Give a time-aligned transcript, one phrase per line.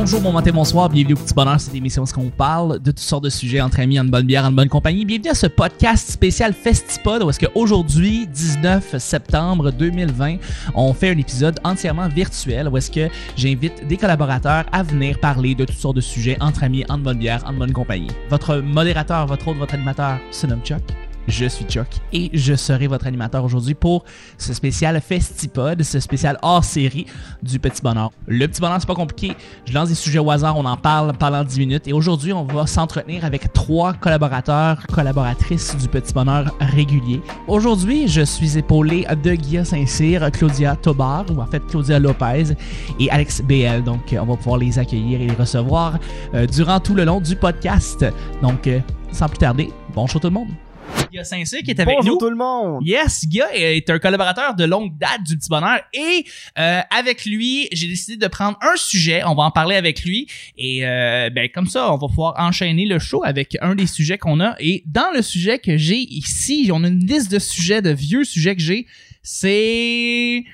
[0.00, 3.00] Bonjour, bon matin, bonsoir, bienvenue au Petit Bonheur, cette émission où on parle de toutes
[3.00, 5.04] sortes de sujets entre amis, en bonne bière, en bonne compagnie.
[5.04, 10.36] Bienvenue à ce podcast spécial Festipod où est-ce qu'aujourd'hui, 19 septembre 2020,
[10.76, 15.56] on fait un épisode entièrement virtuel où est-ce que j'invite des collaborateurs à venir parler
[15.56, 18.12] de toutes sortes de sujets entre amis, en bonne bière, en bonne compagnie.
[18.30, 21.07] Votre modérateur, votre autre, votre animateur se nomme Chuck.
[21.28, 24.04] Je suis Chuck et je serai votre animateur aujourd'hui pour
[24.38, 27.04] ce spécial Festipod, ce spécial hors série
[27.42, 28.10] du Petit Bonheur.
[28.26, 29.36] Le Petit Bonheur, c'est pas compliqué.
[29.66, 32.44] Je lance des sujets au hasard, on en parle pendant 10 minutes et aujourd'hui, on
[32.44, 37.20] va s'entretenir avec trois collaborateurs, collaboratrices du Petit Bonheur régulier.
[37.46, 42.54] Aujourd'hui, je suis épaulé de Guilla Saint-Cyr, Claudia Tobar, ou en fait Claudia Lopez
[42.98, 43.84] et Alex BL.
[43.84, 45.98] Donc, on va pouvoir les accueillir et les recevoir
[46.32, 48.06] euh, durant tout le long du podcast.
[48.40, 48.80] Donc, euh,
[49.12, 50.48] sans plus tarder, bonjour tout le monde.
[51.10, 52.18] Guy Saint-Cyr qui est avec Bonjour nous.
[52.18, 52.82] tout le monde!
[52.86, 56.24] Yes, Guy est un collaborateur de longue date du Petit Bonheur et
[56.58, 59.22] euh, avec lui, j'ai décidé de prendre un sujet.
[59.24, 62.84] On va en parler avec lui et euh, ben comme ça, on va pouvoir enchaîner
[62.86, 64.54] le show avec un des sujets qu'on a.
[64.60, 68.24] Et dans le sujet que j'ai ici, on a une liste de sujets, de vieux
[68.24, 68.86] sujets que j'ai.
[69.22, 70.44] C'est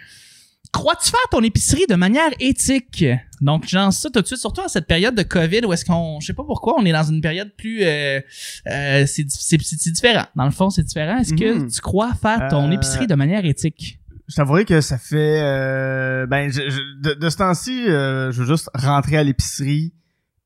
[0.75, 3.05] crois-tu faire ton épicerie de manière éthique?
[3.41, 6.19] Donc, lance ça tout de suite, surtout en cette période de COVID où est-ce qu'on,
[6.21, 8.21] je sais pas pourquoi, on est dans une période plus, euh,
[8.67, 10.27] euh, c'est, c'est, c'est différent.
[10.37, 11.19] Dans le fond, c'est différent.
[11.19, 11.71] Est-ce que Mhm.
[11.71, 13.99] tu crois faire ton Euh, épicerie de manière éthique?
[14.29, 15.41] Je t'avouerai que ça fait...
[15.43, 19.93] euh, ben, je- je- de, de ce temps-ci, euh, je veux juste rentrer à l'épicerie,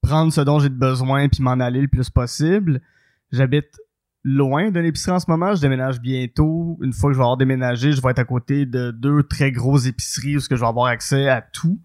[0.02, 2.80] prendre ce dont j'ai de besoin, puis m'en aller le plus possible.
[3.30, 3.68] J'habite
[4.28, 5.54] loin de l'épicerie en ce moment.
[5.54, 6.78] Je déménage bientôt.
[6.82, 9.50] Une fois que je vais avoir déménagé, je vais être à côté de deux très
[9.52, 11.78] grosses épiceries où ce que je vais avoir accès à tout.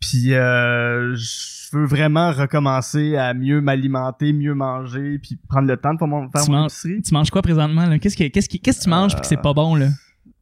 [0.00, 5.92] Puis euh, je veux vraiment recommencer à mieux m'alimenter, mieux manger, puis prendre le temps
[5.94, 7.02] de faire mon, faire Tu mon manges- épicerie.
[7.02, 7.98] Tu manges quoi présentement?
[7.98, 9.88] Qu'est-ce que, qu'est-ce que, qu'est-ce que tu manges puis que c'est pas bon, là?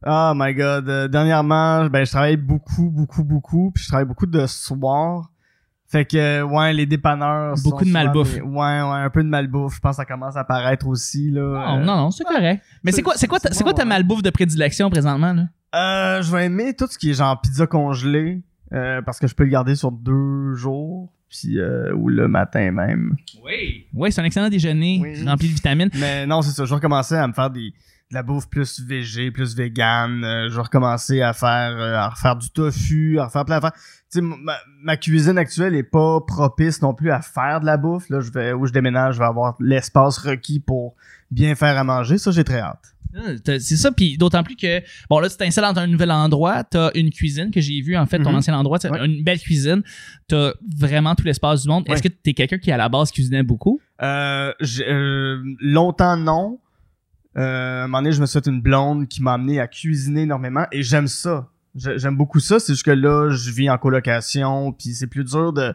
[0.07, 0.87] Oh my god.
[0.87, 5.29] Euh, dernièrement, ben je travaille beaucoup, beaucoup, beaucoup, puis je travaille beaucoup de soir.
[5.91, 7.57] Fait que euh, ouais, les dépanneurs.
[7.57, 8.35] sont Beaucoup de malbouffe.
[8.35, 9.75] des- Ouais, ouais, un peu de malbouffe.
[9.75, 11.41] Je pense que ça commence à apparaître aussi là.
[11.41, 12.63] Non, Euh, non, non, c'est correct.
[12.83, 13.89] Mais c'est quoi, c'est quoi, ta- c'est quoi ta ouais.
[13.89, 15.43] malbouffe de prédilection présentement, là?
[15.75, 18.41] Euh, je vais aimer tout ce qui est genre pizza congelée
[18.71, 22.69] euh, parce que je peux le garder sur deux jours, puis euh, ou le matin
[22.71, 23.15] même.
[23.43, 23.87] Oui.
[23.93, 25.27] Oui, c'est un excellent déjeuner Oui.
[25.27, 25.89] rempli de vitamines.
[25.95, 26.65] Mais non, c'est ça.
[26.65, 27.73] Je vais recommencer à me faire des
[28.11, 30.23] de la bouffe plus végé, plus vegan.
[30.23, 33.79] Euh, je vais recommencer à faire euh, à refaire du tofu, à refaire plein d'affaires.
[34.09, 38.09] Sais, ma, ma cuisine actuelle est pas propice non plus à faire de la bouffe.
[38.09, 40.95] Là, je vais où je déménage, je vais avoir l'espace requis pour
[41.29, 42.17] bien faire à manger.
[42.17, 42.95] Ça, j'ai très hâte.
[43.15, 46.63] Ah, C'est ça, puis d'autant plus que, bon là, tu t'installes dans un nouvel endroit,
[46.63, 48.35] t'as une cuisine que j'ai vu en fait, ton Mhm.
[48.37, 49.03] ancien endroit, Ouais.
[49.05, 49.81] une belle cuisine,
[50.27, 51.85] t'as vraiment tout l'espace du monde.
[51.87, 53.79] Est-ce que t'es quelqu'un qui à la base cuisinait beaucoup?
[54.01, 54.53] Euh,
[54.87, 56.59] euh, longtemps non.
[57.37, 59.67] Euh, à un moment donné, je me suis fait une blonde qui m'a amené à
[59.67, 61.47] cuisiner énormément et j'aime ça.
[61.75, 62.59] J'ai- J'aime beaucoup ça.
[62.59, 65.71] C'est juste que là, je vis en colocation, puis c'est plus dur de.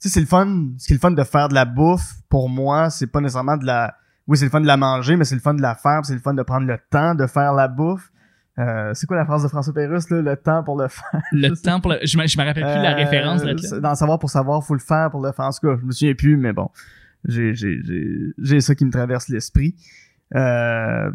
[0.00, 0.68] Tu sais, c'est le fun.
[0.78, 3.56] Ce qui est le fun de faire de la bouffe pour moi, c'est pas nécessairement
[3.56, 3.94] de la.
[4.28, 6.14] Oui, c'est le fun de la manger, mais c'est le fun de la faire, c'est
[6.14, 8.10] le fun de prendre le temps de faire la bouffe.
[8.58, 10.20] Euh, c'est quoi la phrase de François Pérusse, là?
[10.20, 11.20] Le temps pour le faire?
[11.32, 13.42] Le temps pour le, je me, je me rappelle plus la Euh, référence.
[13.42, 15.46] Là, Dans savoir pour savoir, faut le faire pour le faire.
[15.46, 16.68] En tout cas, je me souviens plus, mais bon,
[17.24, 19.74] j'ai ça qui me traverse l'esprit.
[20.34, 21.10] Euh,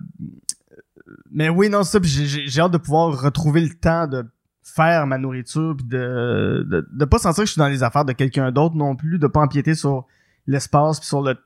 [1.32, 2.00] mais oui, non, c'est ça.
[2.00, 4.26] puis J'ai hâte de pouvoir retrouver le temps de
[4.64, 8.06] faire ma nourriture, puis de, de de pas sentir que je suis dans les affaires
[8.06, 10.06] de quelqu'un d'autre non plus, de pas empiéter sur
[10.46, 11.38] l'espace puis sur le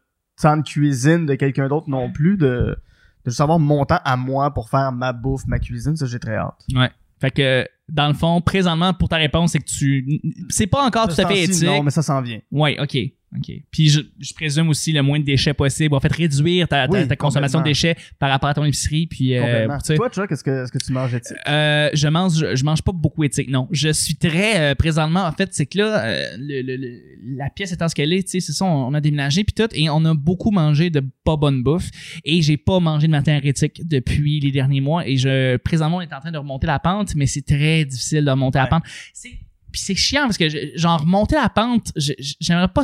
[0.42, 2.78] temps de cuisine de quelqu'un d'autre non plus, de
[3.24, 6.20] de juste avoir mon temps à moi pour faire ma bouffe, ma cuisine, ça j'ai
[6.20, 6.66] très hâte.
[6.74, 6.90] Ouais.
[7.20, 11.08] Fait que, dans le fond, présentement, pour ta réponse, c'est que tu, c'est pas encore
[11.08, 11.64] tout à fait éthique.
[11.68, 12.40] Non, mais ça s'en vient.
[12.52, 12.98] Ouais, ok.
[13.38, 13.50] OK.
[13.72, 15.96] Puis je, je présume aussi le moins de déchets possible.
[15.96, 19.08] En fait, réduire ta, ta- Oui, ta consommation de déchets par rapport à ton épicerie.
[19.08, 21.38] Puis, euh, Toi, Chuck, est-ce que, est-ce que tu manges éthique?
[21.48, 25.24] Euh, je mange je, je mange pas beaucoup éthique non je suis très euh, présentement
[25.26, 27.02] en fait c'est que là euh, le, le- le-
[27.38, 29.54] la pièce étant ce qu'elle est tu sais c'est ça on, on a déménagé puis
[29.54, 31.90] tout et on a beaucoup mangé de pas bonne bouffe
[32.26, 36.02] et j'ai pas mangé de matin éthique depuis les derniers mois et je présentement on
[36.02, 38.84] est en train de remonter la pente mais c'est très difficile de remonter la pente
[39.14, 39.30] c'est
[39.72, 41.92] puis c'est chiant parce que je- genre remonter la pente
[42.40, 42.84] j'aimerais pas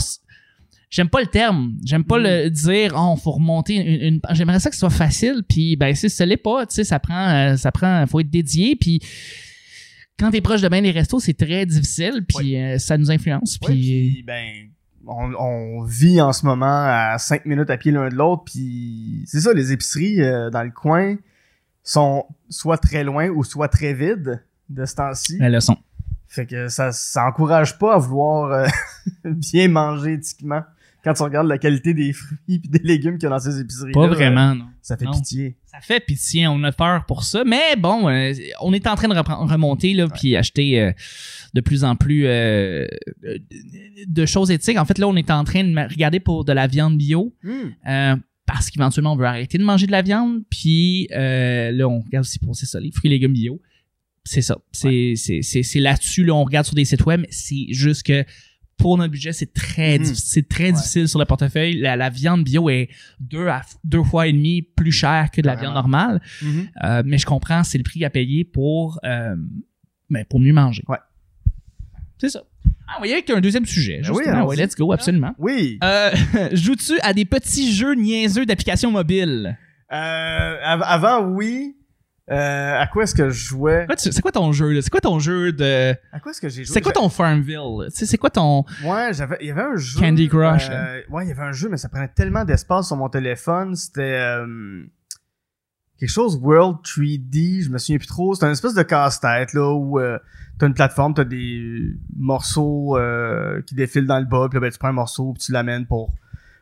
[0.90, 1.74] J'aime pas le terme.
[1.84, 2.24] J'aime pas Mm.
[2.24, 5.94] le dire, oh, faut remonter une, une- J'aimerais ça que ce soit facile, puis ben,
[5.96, 9.02] si ça l'est pas, tu sais, ça prend, euh, ça prend, faut être dédié, puis
[10.20, 13.58] quand t'es proche de bien les restos, c'est très difficile, puis euh, ça nous influence,
[13.58, 14.46] puis puis, ben,
[15.06, 19.24] on, on vit en ce moment à 5 minutes à pied l'un de l'autre, puis
[19.28, 21.18] c'est ça, les épiceries euh, dans le coin
[21.84, 25.38] sont soit très loin ou soit très vides de ce temps-ci.
[25.38, 25.78] la leçon.
[26.30, 28.68] Fait que ça, ça encourage pas à vouloir euh,
[29.26, 30.62] bien manger éthiquement
[31.08, 33.62] quand tu regardes la qualité des fruits et des légumes qu'il y a dans ces
[33.62, 33.94] épiceries.
[33.94, 34.66] Pas vraiment, non.
[34.82, 35.12] Ça fait Non.
[35.12, 35.56] pitié.
[35.66, 37.44] Ça fait pitié, on a peur pour ça.
[37.46, 40.92] Mais bon, euh, on est en train de remonter, là, puis acheter euh,
[41.54, 42.86] de plus en plus euh,
[44.06, 44.78] de choses éthiques.
[44.78, 47.34] En fait, là, on est en train de regarder pour de la viande bio.
[47.88, 48.16] euh,
[48.46, 50.42] parce qu'éventuellement, on veut arrêter de manger de la viande.
[50.50, 53.62] Puis là, on regarde aussi pour ça, les fruits et légumes bio.
[54.26, 54.58] C'est ça.
[54.74, 58.26] C'est là-dessus, là, on regarde sur des sites web, c'est juste que
[58.78, 60.04] pour notre budget, c'est très, Mhm.
[60.06, 60.72] diffi- c'est très Ouais.
[60.74, 61.80] difficile sur le portefeuille.
[61.80, 62.90] La, la viande bio est
[63.20, 65.72] deux, à, deux fois et demi plus chère que de la Vraiment.
[65.74, 66.22] viande normale.
[66.44, 66.68] Mhm.
[66.84, 69.36] Euh, mais je comprends, c'est le prix à payer pour, euh,
[70.10, 70.84] ben, pour mieux manger.
[70.88, 70.98] Ouais.
[72.20, 72.44] C'est ça.
[72.88, 74.02] Ah, on va y avec un deuxième sujet.
[74.04, 75.34] Ben oui, ouais, let's go, absolument.
[75.38, 75.78] Oui.
[75.84, 76.10] Euh,
[76.54, 79.58] Joues-tu à des petits jeux niaiseux d'applications mobiles?
[79.90, 81.76] Av- avant, oui.
[82.30, 83.88] Euh, à quoi est-ce que je jouais?
[83.98, 84.82] C'est quoi ton jeu, là?
[84.82, 85.96] C'est quoi ton jeu de.
[86.12, 86.74] À quoi est-ce que j'ai joué?
[86.74, 87.88] C'est quoi ton Farmville?
[87.90, 88.66] C'est quoi ton.
[88.84, 90.00] Ouais, j'avais, il y avait un jeu.
[90.00, 92.98] Candy Crush, euh, ouais, il y avait un jeu, mais ça prenait tellement d'espace sur
[92.98, 93.76] mon téléphone.
[93.76, 94.84] C'était euh,
[95.98, 98.34] quelque chose World 3D, je me souviens plus trop.
[98.34, 100.18] C'était une espèce de casse-tête là où euh,
[100.60, 104.72] t'as une plateforme, t'as des morceaux euh, qui défilent dans le bas, puis là, ben,
[104.72, 106.12] tu prends un morceau, puis tu l'amènes pour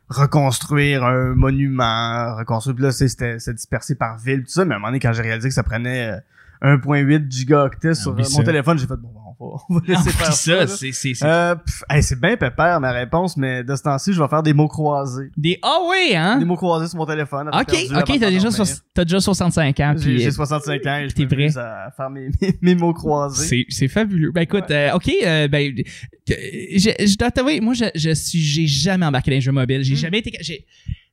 [0.10, 2.76] reconstruire un monument, reconstruire.
[2.76, 4.66] Puis là, c'est- c'était dispersé par ville, tout ça.
[4.66, 6.20] Mais à un moment donné, quand j'ai réalisé que ça prenait euh,
[6.78, 10.10] 1.8 gigaoctets sur oublie euh, mon téléphone, j'ai fait bon, on va, on va laisser
[10.12, 10.34] faire ça.
[10.34, 10.92] ça, c'est.
[10.92, 11.56] c'est- c'est- Euh,
[11.90, 14.68] hey, c'est bien pépère ma réponse, mais de ce temps-ci, je vais faire des mots
[14.68, 15.30] croisés.
[15.38, 15.60] Des.
[15.62, 16.38] Ah oui, hein?
[16.38, 17.50] Des mots croisés sur mon téléphone.
[17.54, 19.94] Ok, ok, t'as déjà, soix- t'as déjà 65 ans.
[19.98, 21.58] J'ai Puis, j'ai euh, 65 ans et je vrai.
[21.58, 23.48] à faire mes, mes, mes mots croisés.
[23.48, 24.32] C'est, c'est fabuleux.
[24.32, 25.74] Ben écoute, euh, ok, euh, ben,
[26.28, 29.84] je, je dois t'avouer, moi, je, je suis, j'ai jamais embarqué dans les jeux mobiles.
[29.84, 29.98] J'ai Mm.
[29.98, 30.32] jamais été,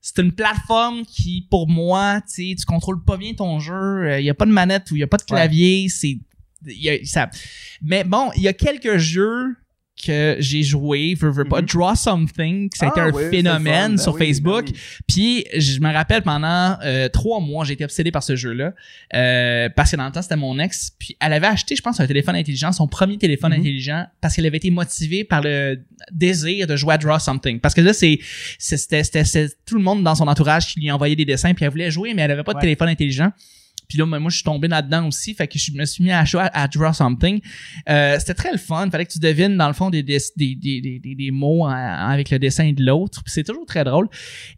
[0.04, 4.19] c'est une plateforme qui, pour moi, tu sais, tu contrôles pas bien ton jeu.
[4.19, 5.88] Il y a pas de manette ou il y a pas de clavier.
[5.88, 6.19] C'est,
[6.67, 7.31] y a- ça.
[7.82, 9.56] Mais bon, il y a quelques jeux
[10.05, 11.67] que j'ai joué, veux, veux pas, Mhm.
[11.67, 13.93] Draw Something, ça a été Ah un oui, c'est phénomène.
[13.93, 14.64] Ben sur oui, ben Facebook.
[14.69, 14.75] oui.
[15.06, 18.73] Puis je me rappelle pendant euh, trois mois, j'ai été obsédé par ce jeu-là
[19.14, 20.91] euh, parce que dans le temps c'était mon ex.
[20.99, 23.61] Puis elle avait acheté, je pense, un téléphone intelligent, son premier téléphone Mhm.
[23.61, 25.79] intelligent, parce qu'elle avait été motivée par le
[26.11, 27.61] désir de jouer à Draw Something.
[27.61, 28.19] Parce que là, c'est
[28.58, 29.03] c'était
[29.67, 32.12] tout le monde dans son entourage qui lui envoyait des dessins, puis elle voulait jouer,
[32.15, 32.62] mais elle avait pas de Ouais.
[32.62, 33.31] téléphone intelligent.
[33.88, 35.34] Puis là, moi, je suis tombé là-dedans aussi.
[35.34, 37.40] Fait que je me suis mis à à, Draw Something.
[37.88, 38.88] Euh, c'était très le fun.
[38.90, 42.31] Fallait que tu devines, dans le fond, des, des, des, des, des, mots en- avec
[42.31, 43.23] le dessin de l'autre.
[43.26, 44.08] C'est toujours très drôle.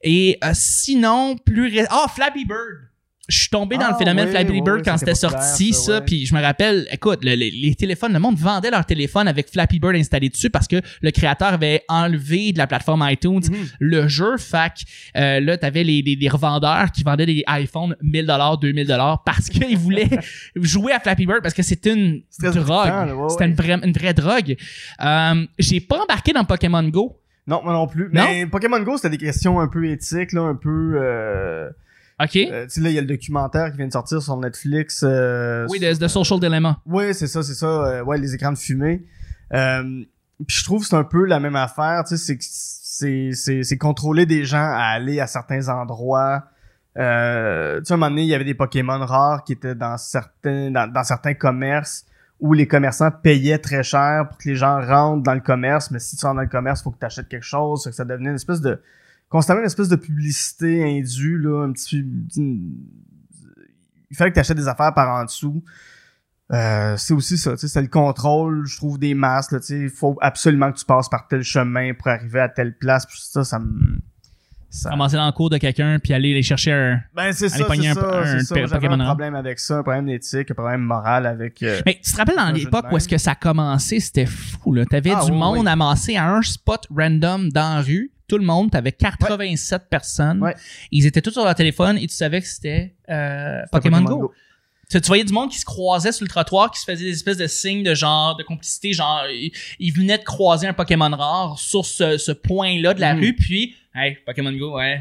[0.03, 1.67] Et euh, sinon, plus...
[1.69, 2.94] ré- Ah, Flappy Bird!
[3.27, 6.03] Je suis tombé dans Ah, le phénomène oui, Flappy Bird oui, quand c'était sorti, ça.
[6.03, 9.51] Puis je me rappelle, écoute, le- les, les téléphones, le monde vendait leur téléphone avec
[9.51, 13.67] Flappy Bird installé dessus parce que le créateur avait enlevé de la plateforme iTunes Mhm.
[13.81, 14.37] le jeu.
[14.37, 14.83] Fac,
[15.17, 19.23] euh, là, t'avais les, les, les revendeurs qui vendaient des iPhones 1000 dollars, 2000 dollars
[19.25, 20.11] parce qu'ils voulaient
[20.57, 22.89] jouer à Flappy Bird parce que c'est une drogue.
[23.17, 24.57] ouais, C'était une vraie, une vraie drogue.
[25.03, 27.19] Euh, j'ai pas embarqué dans Pokémon Go.
[27.47, 28.11] Non, moi non plus.
[28.13, 28.25] Non?
[28.27, 30.95] Mais Pokémon Go, c'était des questions un peu éthiques, là, un peu...
[30.97, 31.71] Euh,
[32.23, 32.37] OK?
[32.37, 35.03] euh, tu sais, là, il y a le documentaire qui vient de sortir sur Netflix.
[35.03, 36.81] euh, oui, de, de Social Dilemma.
[36.87, 37.67] Oui, c'est ça, c'est ça.
[37.67, 39.05] euh, ouais, les écrans de fumée.
[39.53, 39.83] Euh,
[40.47, 42.05] puis je trouve que c'est un peu la même affaire.
[42.07, 42.39] Tu sais,
[43.65, 46.45] c'est contrôler des gens à aller à certains endroits.
[46.97, 49.75] Euh, tu sais, à un moment donné, il y avait des Pokémon rares qui étaient
[49.75, 52.05] dans certains dans, dans certains commerces
[52.41, 55.91] où les commerçants payaient très cher pour que les gens rentrent dans le commerce.
[55.91, 57.85] Mais si tu rentres dans le commerce, faut que tu achètes quelque chose.
[57.85, 58.81] Que ça devenait une espèce de
[59.35, 62.05] constamment une espèce de publicité indue là, un petit
[64.11, 65.65] il fallait que tu achètes des affaires par en dessous.
[66.53, 70.17] Euh, c'est aussi ça, tu sais, c'est le contrôle, je trouve, des masses, il faut
[70.21, 73.59] absolument que tu passes par tel chemin pour arriver à telle place, puis ça, ça
[73.59, 73.97] me...
[74.71, 74.91] Ça...
[74.91, 77.01] Ramasser dans le cours de quelqu'un puis aller les chercher un.
[77.15, 78.67] Ben, c'est ça, c'est un- ça, un ça.
[78.67, 81.61] J'avais un problème avec ça, un problème d'éthique, un problème moral avec...
[81.63, 84.73] euh, Mais tu te rappelles dans l'époque où est-ce que ça a commencé, c'était fou,
[84.75, 84.85] là?
[84.85, 85.69] T'avais Ah, du oui, monde oui.
[85.69, 88.11] amassé à un spot random dans la rue.
[88.29, 90.43] Tout le monde, t'avais 87 personnes.
[90.43, 90.55] Ouais.
[90.91, 94.33] Ils étaient tous sur leur téléphone et tu savais que c'était euh, Pokémon, Go.
[94.91, 97.13] Tu, tu voyais du monde qui se croisait sur le trottoir, qui se faisait des
[97.13, 101.09] espèces de signes de genre, de complicité, genre, ils, ils venaient de croiser un Pokémon
[101.11, 103.21] rare sur ce, ce point-là de la Mhm.
[103.21, 104.99] rue, puis, hey, Pokémon Go, ouais.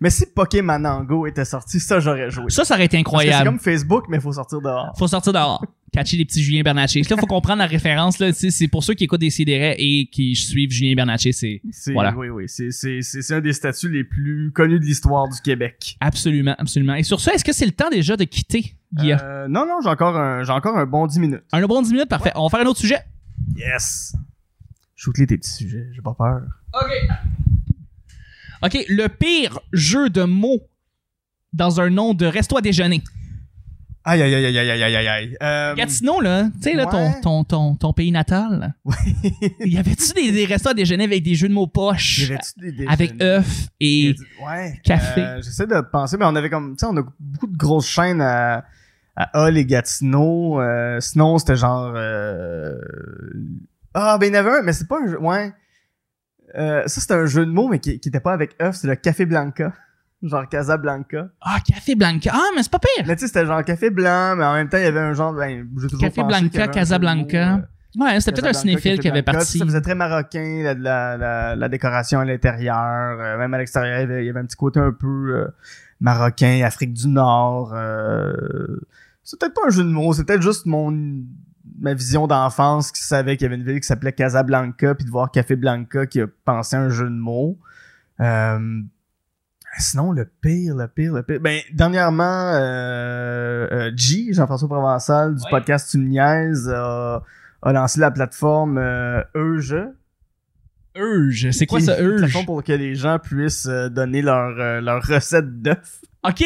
[0.00, 2.44] Mais si Pokémon Go était sorti, ça, j'aurais joué.
[2.48, 3.44] Ça, ça aurait été que c'est incroyable.
[3.44, 4.92] comme Facebook, mais il faut sortir dehors.
[4.98, 5.64] Faut sortir dehors.
[5.92, 7.02] Catcher les petits Julien Bernatchez.
[7.02, 10.34] Là, faut comprendre la référence, là, c'est pour ceux qui écoutent des CDR et qui
[10.34, 11.60] suivent Julien Bernatchez, c'est
[11.92, 12.12] Voilà.
[12.16, 15.40] Oui, oui, c'est, c'est, c'est, c'est un des statuts les plus connus de l'histoire du
[15.40, 15.96] Québec.
[16.00, 16.94] absolument, absolument.
[16.94, 19.20] Et sur ça, est-ce que c'est le temps déjà de quitter, Guillaume?
[19.22, 21.42] Euh, non, non, j'ai encore un, j'ai encore un bon 10 minutes.
[21.52, 22.32] Un bon 10 minutes, parfait.
[22.34, 22.98] On va faire un autre sujet.
[23.56, 24.16] Yes!
[24.96, 26.40] Shoot-les tes petits sujets, j'ai pas peur.
[26.74, 27.08] OK.
[28.64, 30.60] OK, le pire jeu de mots
[31.52, 33.02] dans un nom de resto à déjeuner.
[34.06, 35.36] Aïe, aïe, aïe, aïe, aïe, aïe, aïe, aïe.
[35.42, 37.20] Euh, Gatineau, là, tu sais, là, ton, ouais.
[37.22, 38.58] ton, ton, ton pays natal.
[38.84, 38.94] là.
[39.64, 42.18] y avait-tu des, des restaurants à déjeuner avec des jeux de mots poches?
[42.18, 42.92] y avait-tu des déjeuners?
[42.92, 44.14] Avec œufs et.
[44.44, 44.78] Ouais.
[44.84, 45.22] café?
[45.22, 47.88] Euh, J'essaie de penser, mais on avait comme, tu sais, on a beaucoup de grosses
[47.88, 48.66] chaînes à,
[49.16, 50.60] à Hull et Gatineau.
[50.60, 52.74] Euh, sinon, c'était genre, euh...
[53.94, 55.52] ah, ben, il y en avait un, mais c'est pas un jeu, ouais.
[56.56, 58.86] Euh, ça, c'était un jeu de mots, mais qui, qui était pas avec œuf, c'est
[58.86, 59.72] le Café Blanca.
[60.22, 61.28] Genre Casablanca.
[61.42, 62.30] Ah, Café Blanca.
[62.32, 63.04] Ah, mais c'est pas pire.
[63.06, 65.12] Mais tu sais, c'était genre café blanc, mais en même temps, il y avait un
[65.12, 65.68] genre, ben,
[66.00, 67.56] Café Blanca, Casablanca.
[67.56, 67.58] euh,
[68.00, 69.58] Ouais, c'était peut-être un cinéphile qui avait parti.
[69.58, 72.74] Ça faisait très marocain, la, la, la, la décoration à l'intérieur.
[73.20, 75.06] euh, même à l'extérieur, il y avait- il y avait un petit côté un peu
[75.06, 75.46] euh,
[76.00, 77.72] marocain, Afrique du Nord.
[77.74, 78.32] Euh,
[79.22, 80.90] c'est peut-être pas un jeu de mots, c'est peut-être juste mon
[81.78, 85.10] ma vision d'enfance qui savait qu'il y avait une ville qui s'appelait Casablanca, puis de
[85.10, 87.58] voir Café Blanca qui a pensé à un jeu de mots.
[88.20, 88.80] Euh,
[89.78, 91.40] sinon, le pire, le pire, le pire.
[91.40, 95.50] Ben, dernièrement, euh, euh, G, Jean-François Provençal, du Ouais.
[95.50, 97.22] podcast Tu me niaises, a,
[97.62, 99.76] a lancé la plateforme euh, Euge.
[100.96, 101.50] Urge.
[101.50, 102.20] C'est quoi ça, Une Urge?
[102.20, 106.00] plateforme pour que les gens puissent euh, donner leur, euh, leur recette d'œufs.
[106.26, 106.42] OK.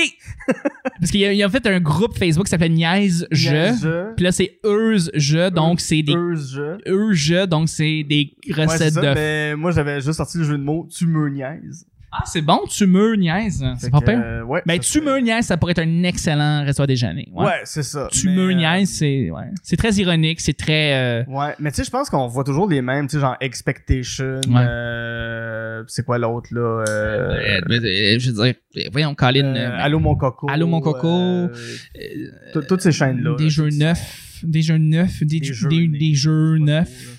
[1.00, 3.26] Parce qu'il y a, il y a en fait un groupe Facebook qui s'appelle Niaise
[3.30, 4.14] Je.
[4.16, 5.50] Puis là, c'est Urge Je.
[5.50, 6.14] Donc, c'est des.
[6.14, 6.61] Euge.
[6.87, 7.49] Urge.
[7.49, 9.14] Donc, c'est des Ouais, recettes ça, d'œufs.
[9.14, 11.87] mais moi, j'avais juste sorti le jeu de mots Tu me niaises.
[12.10, 12.60] Ah, c'est bon.
[12.70, 13.62] Tu me niaises.
[13.78, 14.18] C'est pas pire.
[14.24, 17.28] euh, ouais, Ben, ça tu me niaises, ça pourrait être un excellent restaurant déjeuner.
[17.34, 17.44] Ouais.
[17.46, 18.08] Ouais, c'est ça.
[18.10, 19.44] Tu mais, me euh, niaises, c'est ouais.
[19.62, 22.66] c'est très ironique, c'est très euh, Ouais, mais tu sais, je pense qu'on voit toujours
[22.68, 24.64] les mêmes, tu sais, genre Expectation, Ouais.
[24.66, 26.84] euh, c'est quoi l'autre, là?
[26.88, 28.54] Euh, euh, euh, je veux dire,
[28.90, 30.46] voyons, Colin, euh, euh, Allô mon coco.
[30.50, 31.06] Allô, mon coco.
[31.08, 32.08] euh, euh,
[32.54, 33.34] tout- toutes ces chaînes-là.
[33.36, 37.18] des là, neufs, des jeux neufs, des, Des jeux- jeux des, des jeux neufs.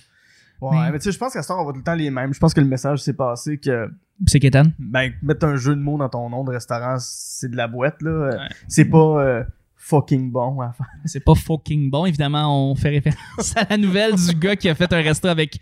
[0.62, 1.94] Ouais, Mais- mais, tu sais, je pense qu'à ce temps, on voit tout le temps
[1.96, 2.34] les mêmes.
[2.34, 3.88] Je pense que le message s'est passé que,
[4.26, 4.72] C'est Kétan?
[4.80, 8.02] ben, mettre un jeu de mots dans ton nom de restaurant, c'est de la boîte,
[8.02, 8.30] là.
[8.30, 8.36] Ouais.
[8.68, 9.44] C'est pas euh,
[9.78, 10.86] fucking bon à faire.
[11.06, 12.06] C'est pas fucking bon.
[12.06, 15.58] Évidemment, on fait référence à la nouvelle du gars qui a fait un resto avec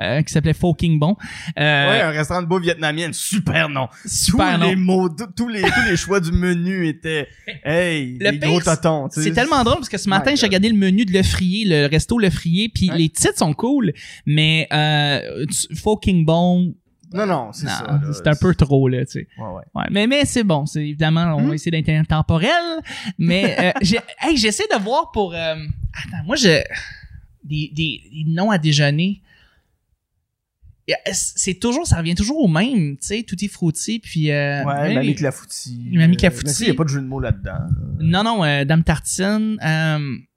[0.00, 1.16] euh, qui s'appelait Fucking Bon.
[1.58, 3.88] Euh, Ouais, un restaurant de bouffe vietnamienne, super nom.
[4.04, 4.68] super tous non.
[4.68, 7.26] les mots, tous les, tous les choix du menu étaient,
[7.64, 9.28] hey, Le les pire, gros totons, tu sais.
[9.28, 11.86] C'est tellement drôle parce que ce matin, j'ai regardé le menu de Le Frier, le
[11.86, 12.98] resto Le Frier, puis Ouais.
[12.98, 13.92] les titres sont cool,
[14.26, 16.74] mais euh, fucking bon,
[17.14, 18.00] Non, non, c'est ça.
[18.12, 19.28] c'est un peu trop là, tu sais.
[19.38, 19.62] Ouais, ouais.
[19.74, 21.48] Ouais, mais mais c'est bon, c'est évidemment on Hmm?
[21.48, 22.50] va essayer d'être intemporel,
[23.18, 26.62] mais euh, j'ai hey, j'essaie de voir pour euh, attends, moi je
[27.44, 29.20] des, des, des noms à déjeuner.
[31.12, 34.94] C'est toujours ça revient toujours au même, tu sais, tutti frutti puis euh, Ouais, hey,
[34.94, 35.88] Mamie Clafoutis.
[35.92, 36.30] Mamie euh.
[36.44, 37.52] Mais sais, il n'y a pas de jeu de mots là-dedans.
[37.52, 37.68] là.
[38.00, 39.56] Non, non, euh, Dame Tartine.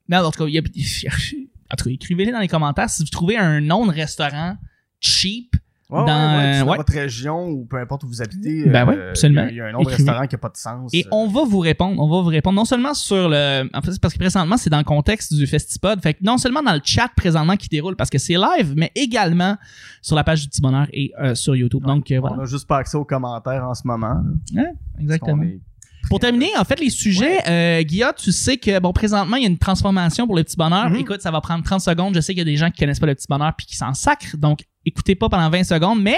[0.08, 0.62] Mais en tout cas, il y a,
[1.72, 4.55] en tout cas, écrivez-les dans les commentaires si vous trouvez un nom de restaurant
[5.01, 5.55] cheap.
[5.89, 6.77] Ouais, ouais, Dans, ouais, euh, dans ouais.
[6.77, 8.65] votre région ou peu importe où vous habitez.
[8.68, 9.46] Ben euh, ouais, absolument.
[9.50, 9.96] Il y, a- un Écrivez.
[9.98, 10.92] restaurant qui n'a pas de sens.
[10.94, 11.10] Et euh.
[11.12, 12.01] on va vous répondre.
[12.01, 13.70] On va vous répondre non seulement sur le.
[13.72, 16.01] En fait, c'est parce que présentement, c'est dans le contexte du Festipod.
[16.01, 18.92] Fait que non seulement dans le chat présentement qui déroule parce que c'est live, mais
[18.96, 19.58] également
[20.01, 21.84] sur la page du Petit Bonheur et euh, sur YouTube.
[21.86, 22.38] Donc euh, On voilà.
[22.38, 24.24] n'a juste pas accès aux commentaires en ce moment.
[25.00, 25.44] Exactement.
[26.10, 29.46] Pour terminer, en fait, les sujets, euh, Guilla, tu sais que, bon, présentement, il y
[29.46, 30.89] a une transformation pour le petit bonheur.
[30.92, 30.98] Mhm.
[30.98, 32.13] Écoute, ça va prendre 30 secondes.
[32.13, 33.75] Je sais qu'il y a des gens qui connaissent pas le petit bonheur puis qui
[33.75, 34.38] s'en sacrent.
[34.38, 36.01] Donc, écoutez pas pendant 20 secondes.
[36.01, 36.18] Mais,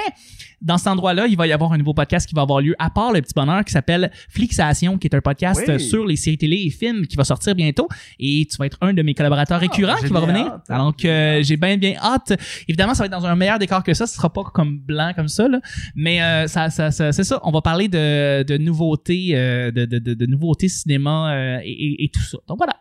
[0.59, 2.89] dans cet endroit-là, il va y avoir un nouveau podcast qui va avoir lieu à
[2.89, 5.79] part le petit bonheur qui s'appelle Flixation, qui est un podcast Oui.
[5.79, 7.87] sur les séries télé et films qui va sortir bientôt.
[8.19, 10.59] Et tu vas être un de mes collaborateurs récurrents j'ai qui va revenir.
[10.69, 10.97] hâte.
[10.97, 12.33] Que euh, j'ai bien, bien hâte.
[12.67, 14.07] Évidemment, ça va être dans un meilleur décor que ça.
[14.07, 15.59] Ce sera pas comme blanc comme ça, là.
[15.95, 17.39] Mais euh, ça, ça, ça- c'est ça.
[17.43, 21.69] On va parler de, de nouveautés, euh, de, de, de, de nouveautés cinéma euh, et,
[21.71, 22.37] et, et tout ça.
[22.47, 22.73] Donc voilà.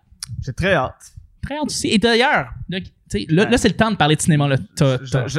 [0.44, 1.12] J'ai très hâte.
[1.64, 1.88] Aussi.
[1.88, 2.78] Et d'ailleurs, là,
[3.28, 4.48] là, là, c'est le temps de parler de cinéma.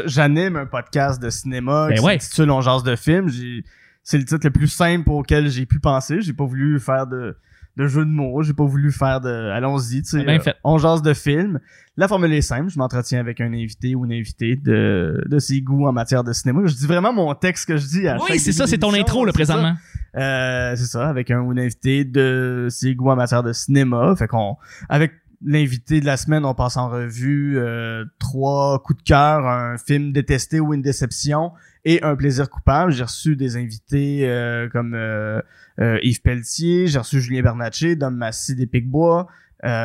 [0.06, 2.20] J'anime un podcast de cinéma Ben qui ouais.
[2.20, 3.30] s'intitule On jase de film.
[3.30, 3.64] J'ai-
[4.04, 6.22] C'est le titre le plus simple auquel j'ai pu penser.
[6.22, 7.36] J'ai pas voulu faire de,
[7.76, 8.42] de jeu de mots.
[8.42, 10.02] J'ai pas voulu faire de allons-y.
[10.02, 10.56] tu sais, Bien euh, fait.
[10.64, 11.60] On jase de film.
[11.98, 12.70] La formule est simple.
[12.70, 16.32] Je m'entretiens avec un invité ou une invitée de, de ses goûts en matière de
[16.32, 16.62] cinéma.
[16.66, 19.26] Je dis vraiment mon texte que je dis à Oui, c'est ça, c'est ton intro,
[19.26, 19.74] là, présentement.
[20.16, 24.16] Euh, c'est ça, avec un ou une invité de ses goûts en matière de cinéma.
[24.16, 24.56] Fait qu'on,
[24.88, 25.12] avec
[25.42, 30.12] l'invité de la semaine, on passe en revue euh, trois coups de cœur, un film
[30.12, 31.52] détesté ou une déception
[31.86, 32.92] et un plaisir coupable.
[32.92, 35.42] J'ai reçu des invités euh, comme euh,
[35.80, 39.28] euh, Yves Pelletier, j'ai reçu Julien Bernatchez, Dom Massy des Picbois,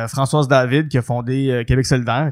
[0.07, 2.31] Françoise David qui a fondé Québec solidaire.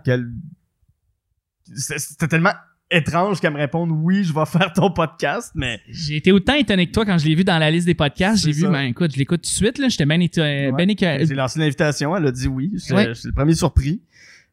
[1.66, 2.54] c'était tellement
[2.92, 6.88] étrange qu'elle me réponde oui, je vais faire ton podcast, mais J'ai été autant étonné
[6.88, 8.44] que toi quand je l'ai vu dans la liste des podcasts.
[8.44, 9.78] J'ai C'est vu, ben écoute, je l'écoute tout de suite.
[9.78, 9.88] là.
[9.90, 10.72] J'étais bien éto- Ouais.
[10.88, 12.72] éco- J'ai lancé l'invitation, elle a dit oui.
[12.92, 13.14] Ouais.
[13.14, 14.02] j'étais le premier surpris.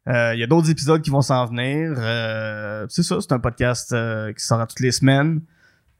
[0.08, 1.94] Euh, Il y a d'autres épisodes qui vont s'en venir.
[1.98, 5.42] Euh, c'est ça, c'est un podcast euh, qui sort à toutes les semaines.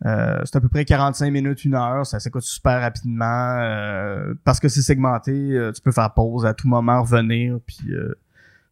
[0.07, 2.07] Euh, c'est à peu près 45 minutes, une heure.
[2.07, 3.57] Ça s'écoute super rapidement.
[3.59, 5.33] euh, parce que c'est segmenté,
[5.75, 7.59] tu peux faire pause à tout moment, revenir.
[7.67, 8.15] Puis euh,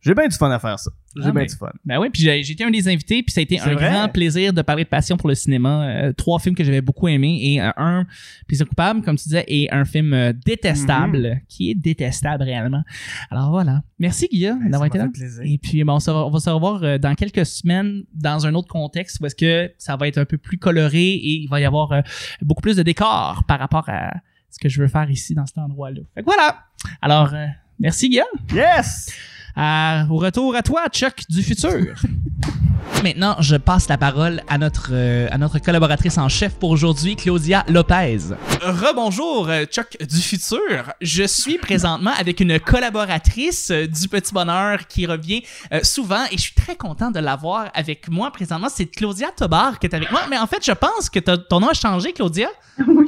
[0.00, 0.90] j'ai bien du fun à faire ça.
[1.16, 1.70] J'ai Ah, bien du fun.
[1.84, 3.90] Ben oui, puis été un des invités, puis ça a été un vrai?
[3.90, 5.82] grand plaisir de parler de passion pour le cinéma.
[5.88, 8.06] Euh, trois films que j'avais beaucoup aimés et euh, un
[8.46, 11.40] plaisir coupable, comme tu disais, et un film euh, détestable, Mm-hmm.
[11.48, 12.82] qui est détestable réellement.
[13.30, 13.82] Alors voilà.
[13.98, 15.08] Merci Guillaume Ben, d'avoir été là.
[15.12, 15.42] plaisir.
[15.44, 18.54] Et puis bon, on, se- on va se revoir euh, dans quelques semaines dans un
[18.54, 21.58] autre contexte où est-ce que ça va être un peu plus coloré et il va
[21.60, 22.02] y avoir
[22.42, 24.12] beaucoup plus de décors par rapport à
[24.50, 26.00] ce que je veux faire ici dans cet endroit-là.
[26.14, 26.58] Fait que voilà.
[27.00, 27.32] Alors
[27.80, 28.26] merci Guillaume.
[28.54, 29.10] Yes!
[29.56, 31.70] À- au retour à toi, Chuck du futur.
[33.02, 37.14] Maintenant, je passe la parole à notre, euh, à notre collaboratrice en chef pour aujourd'hui,
[37.14, 38.18] Claudia Lopez.
[38.62, 40.92] Rebonjour, euh, Chuck du futur.
[41.00, 46.36] Je suis présentement avec une collaboratrice euh, du Petit Bonheur qui revient euh, souvent et
[46.36, 48.68] je suis très content de l'avoir avec moi présentement.
[48.74, 50.22] C'est Claudia Tobar qui est avec moi.
[50.30, 52.48] Mais en fait, je pense que ton nom a changé, Claudia.
[52.86, 53.06] Oui.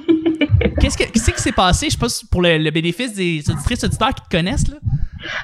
[0.81, 1.87] Qu'est-ce que- qu'est-ce qui s'est passé?
[1.87, 4.69] Je sais pas si pour le, le bénéfice des auditrices auditeurs qui te connaissent.
[4.69, 4.76] Là.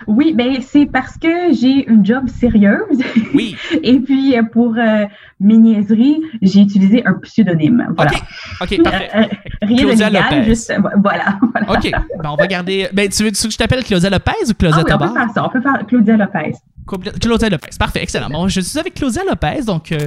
[0.07, 2.99] Oui, ben c'est parce que j'ai une job sérieuse
[3.35, 3.57] Oui.
[3.83, 5.05] et puis euh, pour euh,
[5.41, 7.87] mes niaiseries, j'ai utilisé un pseudonyme.
[7.97, 8.13] Voilà.
[8.61, 8.73] OK.
[8.73, 9.11] OK, parfait.
[9.15, 9.27] Euh, euh,
[9.63, 10.45] rien Claudia de légal, Lopez.
[10.45, 11.39] juste voilà.
[11.53, 11.73] voilà.
[11.79, 11.91] OK.
[11.91, 12.89] Ben, on va garder.
[12.93, 14.99] Ben, tu veux, tu veux que je t'appelle Claudia Lopez ou Claudia Ah oui, on
[15.09, 15.45] peut faire ça.
[15.45, 16.53] On peut faire Claudia Lopez.
[16.87, 17.71] Cla- Claudia Lopez.
[17.79, 18.29] Parfait, excellent.
[18.29, 19.91] Bon, je suis avec Claudia Lopez, donc.
[19.93, 19.99] euh,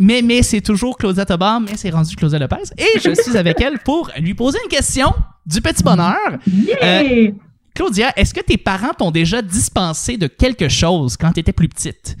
[0.00, 2.62] mais mais c'est toujours Claudia Tobar, mais c'est rendu Claudia Lopez.
[2.78, 5.12] Et je suis avec elle pour lui poser une question
[5.46, 6.16] du petit bonheur.
[6.46, 7.32] Yeah!
[7.74, 11.68] Claudia, est-ce que tes parents t'ont déjà dispensé de quelque chose quand tu étais plus
[11.68, 12.16] petite?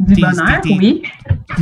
[0.00, 1.02] Du t'es- bonheur, t'es- oui.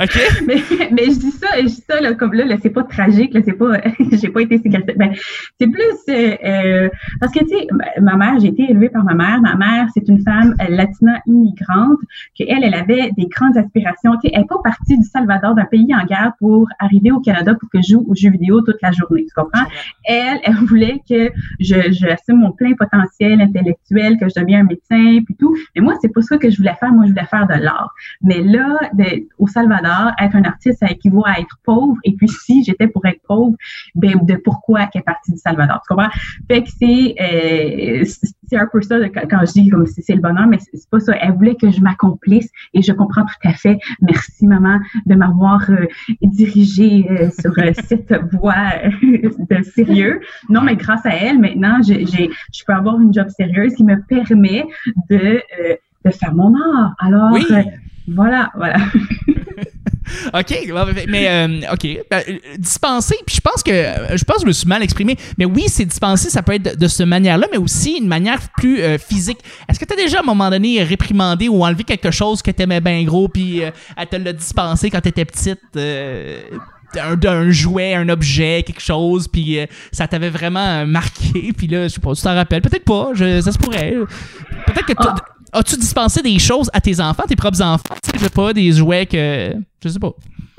[0.00, 0.18] OK?
[0.46, 0.56] mais,
[0.92, 3.40] mais je dis ça, je dis ça là, comme là, là c'est pas tragique, là,
[3.44, 3.80] c'est pas,
[4.12, 4.94] j'ai pas été séquestrée.
[4.96, 5.12] Ben,
[5.60, 6.88] c'est plus euh, euh,
[7.20, 7.66] parce que tu sais,
[8.00, 9.40] ma- mère, j'ai été élevée par ma mère.
[9.40, 11.98] Ma mère, c'est une femme euh, latina immigrante
[12.38, 14.12] que elle, elle avait des grandes aspirations.
[14.22, 17.20] Tu sais, elle est pas partie du Salvador, d'un pays en guerre, pour arriver au
[17.20, 19.22] Canada pour que je joue aux jeux vidéo toute la journée.
[19.24, 19.66] Tu comprends?
[20.04, 24.64] Elle, elle voulait que je, je assume mon plein potentiel intellectuel, que je devienne un
[24.64, 25.56] médecin, puis tout.
[25.74, 26.92] Mais moi, c'est pas ça que je voulais faire.
[26.92, 27.92] Moi, je voulais faire de l'art.
[28.22, 28.78] Mais là,
[29.38, 31.96] au Salvador, être un artiste, ça équivaut à être pauvre.
[32.04, 33.56] Et puis, si j'étais pour être pauvre,
[33.94, 35.80] ben, de pourquoi qu'elle est partie du Salvador.
[35.82, 36.10] Tu comprends?
[36.48, 38.04] Fait que c'est, euh,
[38.52, 41.00] c'est un peu ça quand, je dis comme c'est c'est le bonheur, mais c'est pas
[41.00, 41.14] ça.
[41.20, 43.78] Elle voulait que je m'accomplisse et je comprends tout à fait.
[44.02, 45.86] Merci, maman, de m'avoir euh,
[46.22, 50.20] dirigée euh, sur euh, cette voie de sérieux.
[50.50, 53.96] Non, mais grâce à elle, maintenant, j'ai, je peux avoir une job sérieuse qui me
[54.02, 54.66] permet
[55.08, 56.94] de, euh, de faire mon art.
[56.98, 57.46] Alors, Oui.
[58.08, 58.76] voilà, voilà.
[60.34, 60.66] OK,
[61.08, 64.46] mais euh, OK, Ben, euh, dispenser, puis je pense que euh, je pense que je
[64.46, 67.46] me suis mal exprimé, mais oui, c'est dispenser, ça peut être de, de cette manière-là,
[67.52, 69.38] mais aussi une manière plus euh, physique.
[69.68, 72.50] Est-ce que tu as déjà à un moment donné réprimandé ou enlevé quelque chose que
[72.50, 76.40] t'aimais bien gros puis euh, elle te l'a dispensé quand t'étais petite euh,
[77.00, 79.58] un, d'un jouet, un objet, quelque chose, puis
[79.92, 83.50] ça t'avait vraiment marqué, puis là, je sais pas, tu t'en rappelles, peut-être pas, ça
[83.52, 83.94] se pourrait.
[84.66, 85.14] Peut-être que t'as-
[85.52, 89.06] as-tu dispensé des choses à tes enfants, tes propres enfants, tu sais, pas, des jouets
[89.06, 90.12] que, je sais pas.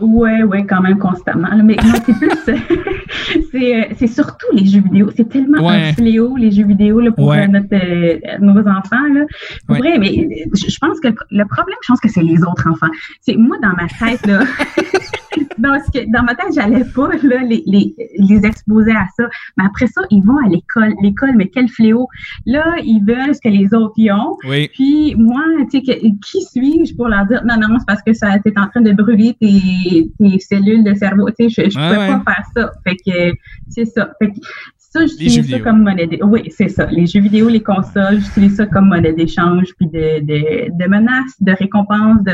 [0.04, 1.48] Ouais, ouais, quand même constamment.
[1.50, 1.64] là.
[1.64, 2.30] Mais non, c'est plus,
[3.52, 5.10] c'est, euh, c'est surtout les jeux vidéo.
[5.16, 5.90] C'est tellement Ouais.
[5.90, 7.44] un fléau les jeux vidéo là, pour Ouais.
[7.44, 9.22] euh, notre, euh, nos enfants là.
[9.70, 9.78] Ouais.
[9.80, 12.92] vrai, mais je pense que le problème, je pense que c'est les autres enfants.
[13.22, 14.42] C'est moi dans ma tête là.
[15.58, 19.28] dans, ce que, dans ma tête, j'allais pas là, les, les, les exposer à ça.
[19.58, 20.94] Mais après ça, ils vont à l'école.
[21.02, 22.08] L'école, mais quel fléau.
[22.46, 24.36] Là, ils veulent ce que les autres y ont.
[24.48, 24.70] Oui.
[24.74, 28.14] Puis moi, tu sais, que- qui suis-je pour leur dire non, non, c'est parce que
[28.14, 31.30] ça t'es en train de brûler tes, tes cellules de cerveau.
[31.38, 31.96] Tu sais, je, je ouais.
[32.08, 32.72] pas faire ça.
[32.84, 33.34] Fait que
[33.70, 34.10] c'est ça.
[34.20, 34.36] Fait que
[34.78, 36.08] ça, j'utilise ça comme monnaie.
[36.08, 36.86] d'é- Oui, c'est ça.
[36.92, 41.36] Les jeux vidéo, les consoles, j'utilise ça comme monnaie d'échange, puis de, de, de menaces,
[41.42, 42.34] de récompenses, de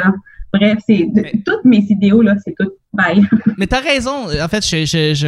[0.53, 2.69] bref, c'est Mais- toutes mes idéaux là, c'est tout.
[2.91, 3.23] Bye.
[3.57, 4.25] Mais t'as raison.
[4.43, 4.63] En fait,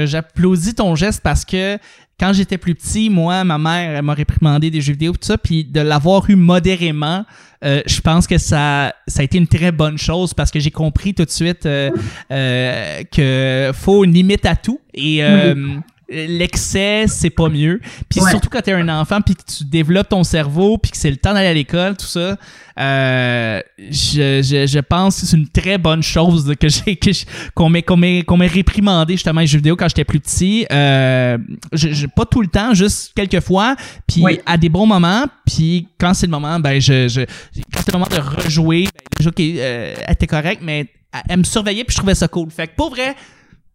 [0.07, 1.77] j'applaudis ton geste parce que
[2.19, 5.37] quand j'étais plus petit, moi, ma mère, elle m'a réprimandé des jeux vidéo, tout ça,
[5.37, 7.25] puis de l'avoir eu modérément,
[7.63, 10.71] euh, je pense que ça, ça a été une très bonne chose parce que j'ai
[10.71, 11.91] compris tout de suite euh,
[12.31, 14.79] euh, que faut une limite à tout.
[14.93, 15.75] Et euh,
[16.11, 17.79] l'excès c'est pas mieux.
[18.09, 18.29] Puis Ouais.
[18.31, 21.17] surtout quand t'es un enfant puis que tu développes ton cerveau puis que c'est le
[21.17, 22.37] temps d'aller à l'école, tout ça,
[22.79, 27.25] euh, je, je, je pense que c'est une très bonne chose que j'ai que je-
[27.53, 30.65] qu'on m'ait qu'on m'ait qu'on m'ait réprimandé justement les jeux vidéo quand j'étais plus petit.
[30.71, 31.37] Euh,
[31.73, 33.75] je, je- pas tout le temps, juste quelques fois,
[34.07, 34.39] puis Oui.
[34.45, 37.21] à des bons moments, puis quand c'est le moment, ben je, je
[37.73, 41.21] quand c'est le moment de rejouer, ben, déjà qu'elle euh, elle était correcte, mais elle,
[41.29, 42.49] elle me surveillait puis je trouvais ça cool.
[42.51, 43.15] Fait que pour vrai,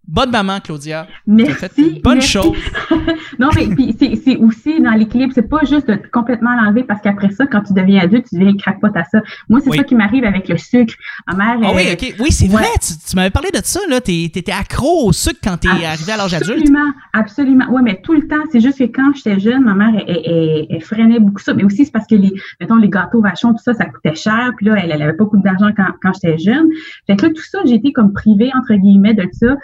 [0.08, 1.06] Bonne maman, Claudia.
[1.26, 1.54] Merci.
[1.60, 2.28] T'as fait une bonne merci.
[2.30, 2.56] chose.
[3.38, 7.30] non, mais puis c'est, aussi dans l'équilibre, c'est pas juste de complètement l'enlever parce qu'après
[7.30, 9.20] ça, quand tu deviens adulte, tu deviens crackpot à ça.
[9.48, 9.78] Moi, c'est Oui.
[9.78, 10.94] ça qui m'arrive avec le sucre.
[11.26, 11.68] Ma mère.
[11.68, 12.14] Ah oui, ok.
[12.20, 12.52] Oui, c'est ouais.
[12.54, 12.66] vrai.
[12.80, 14.00] Tu, tu m'avais parlé de ça, là.
[14.00, 16.50] T'étais accro au sucre quand t'es arrivé à l'âge adulte.
[16.60, 17.64] Absolument, absolument.
[17.70, 20.66] Oui, mais tout le temps, c'est juste que quand j'étais jeune, ma mère, elle, elle-
[20.70, 21.52] elle freinait beaucoup ça.
[21.54, 24.52] Mais aussi, c'est parce que les, mettons, les gâteaux vachons, tout ça, ça coûtait cher.
[24.56, 26.68] Puis là, elle, elle avait pas beaucoup d'argent quand, quand j'étais jeune.
[27.08, 29.56] Fait que là, tout ça, j'ai été comme privée, entre guillemets, de ça.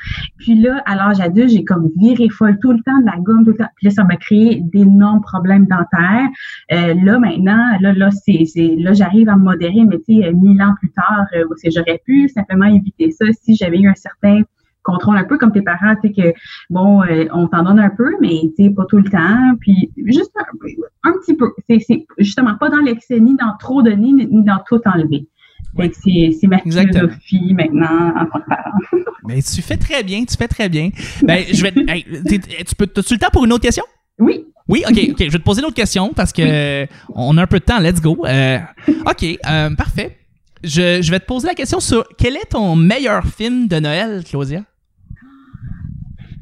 [0.43, 3.45] Puis là, à l'âge adulte, j'ai comme viré folle tout le temps de la gomme,
[3.45, 3.71] tout le temps.
[3.77, 6.29] Puis là, ça m'a créé d'énormes problèmes dentaires.
[6.73, 8.45] Euh, là, maintenant, là, là, c'est,
[8.77, 12.29] là, j'arrive à me modérer, mais tu sais, mille ans plus tard, euh, j'aurais pu
[12.29, 14.43] simplement éviter ça si j'avais eu un certain
[14.83, 17.91] contrôle un peu comme tes parents, tu sais, que bon, euh, on t'en donne un
[17.91, 20.33] peu, mais tu sais, pas tout le temps, puis juste
[21.05, 21.53] un, petit peu.
[21.69, 25.29] C'est, justement pas dans l'excès, ni dans trop donner, ni dans tout enlever.
[25.77, 25.85] Que
[26.39, 28.79] c'est, ma philosophie maintenant en tant que parent.
[29.27, 30.91] Mais tu fais très bien, tu fais très bien.
[31.23, 31.73] Ben, je vais.
[31.89, 32.05] hey,
[32.67, 33.85] tu peux, t'as-tu le temps pour une autre question?
[34.19, 35.19] Oui, Oui, ok, ok.
[35.19, 37.65] Je vais te poser une autre question parce que euh, on a un peu de
[37.65, 37.79] temps.
[37.81, 38.25] Let's go.
[38.27, 38.59] Euh,
[39.07, 40.19] ok, euh, parfait.
[40.63, 44.23] Je, je vais te poser la question sur quel est ton meilleur film de Noël,
[44.29, 44.63] Claudia?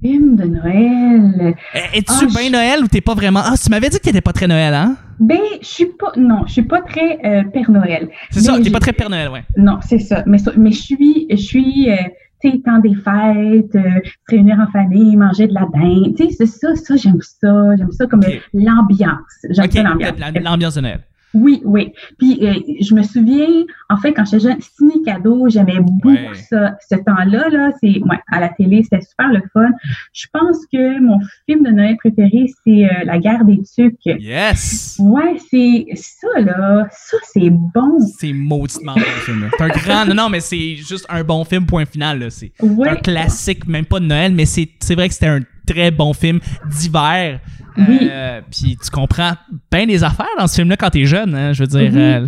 [0.03, 1.20] film de Noël?
[1.41, 1.53] Euh,
[1.95, 3.41] Es-tu Ah, bien Noël ou t'es pas vraiment?
[3.43, 4.97] Ah, tu m'avais dit que t'étais pas très Noël, hein?
[5.19, 8.09] Ben, je suis pas, non, je suis pas très euh, Père Noël.
[8.31, 9.43] C'est ça, t'es pas très Père Noël, ouais.
[9.57, 10.23] Non, c'est ça.
[10.27, 11.97] Mais, mais je suis, je suis, euh,
[12.43, 16.15] tu sais, temps des fêtes, euh, se réunir en famille, manger de la dinde.
[16.17, 17.77] Tu sais, c'est ça, ça, j'aime ça.
[17.77, 18.23] J'aime ça comme
[18.55, 19.19] l'ambiance.
[19.51, 20.13] J'aime Ok, ça l'ambiance.
[20.19, 21.01] la- l'ambiance de Noël.
[21.33, 21.93] Oui, oui.
[22.19, 23.47] Puis euh, je me souviens,
[23.89, 26.35] en fait, quand j'étais jeune, ciné cadeau, j'aimais beaucoup Ouais.
[26.49, 26.77] ça.
[26.89, 29.71] Ce temps-là, là, c'est ouais, à la télé, c'était super le fun.
[30.13, 33.95] Je pense que mon film de Noël préféré, c'est euh, La guerre des tucs.
[34.05, 34.97] Yes!
[34.99, 36.89] Ouais, c'est ça, là.
[36.91, 37.99] Ça, c'est bon.
[38.19, 39.49] C'est mauditement bon film.
[39.57, 40.07] C'est un grand.
[40.07, 42.19] Non, non, mais c'est juste un bon film, point final.
[42.19, 42.31] là.
[42.31, 42.89] C'est Ouais.
[42.89, 45.41] un classique, même pas de Noël, mais c'est c'est vrai que c'était un
[45.73, 47.41] très bon film d'hiver.
[47.77, 48.09] Oui.
[48.11, 49.33] Euh, Puis tu comprends
[49.71, 51.35] bien des affaires dans ce film-là quand t'es jeune.
[51.35, 51.99] hein, je veux dire, Oui.
[51.99, 52.27] euh,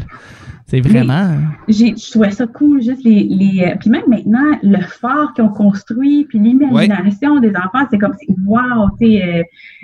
[0.73, 1.37] c'est vraiment.
[1.69, 5.45] j'ai je trouvais ça cool juste les les euh, puis même maintenant le fort qu'ils
[5.45, 8.15] ont construit puis l'imagination des enfants c'est comme
[8.47, 9.43] wow tu sais euh,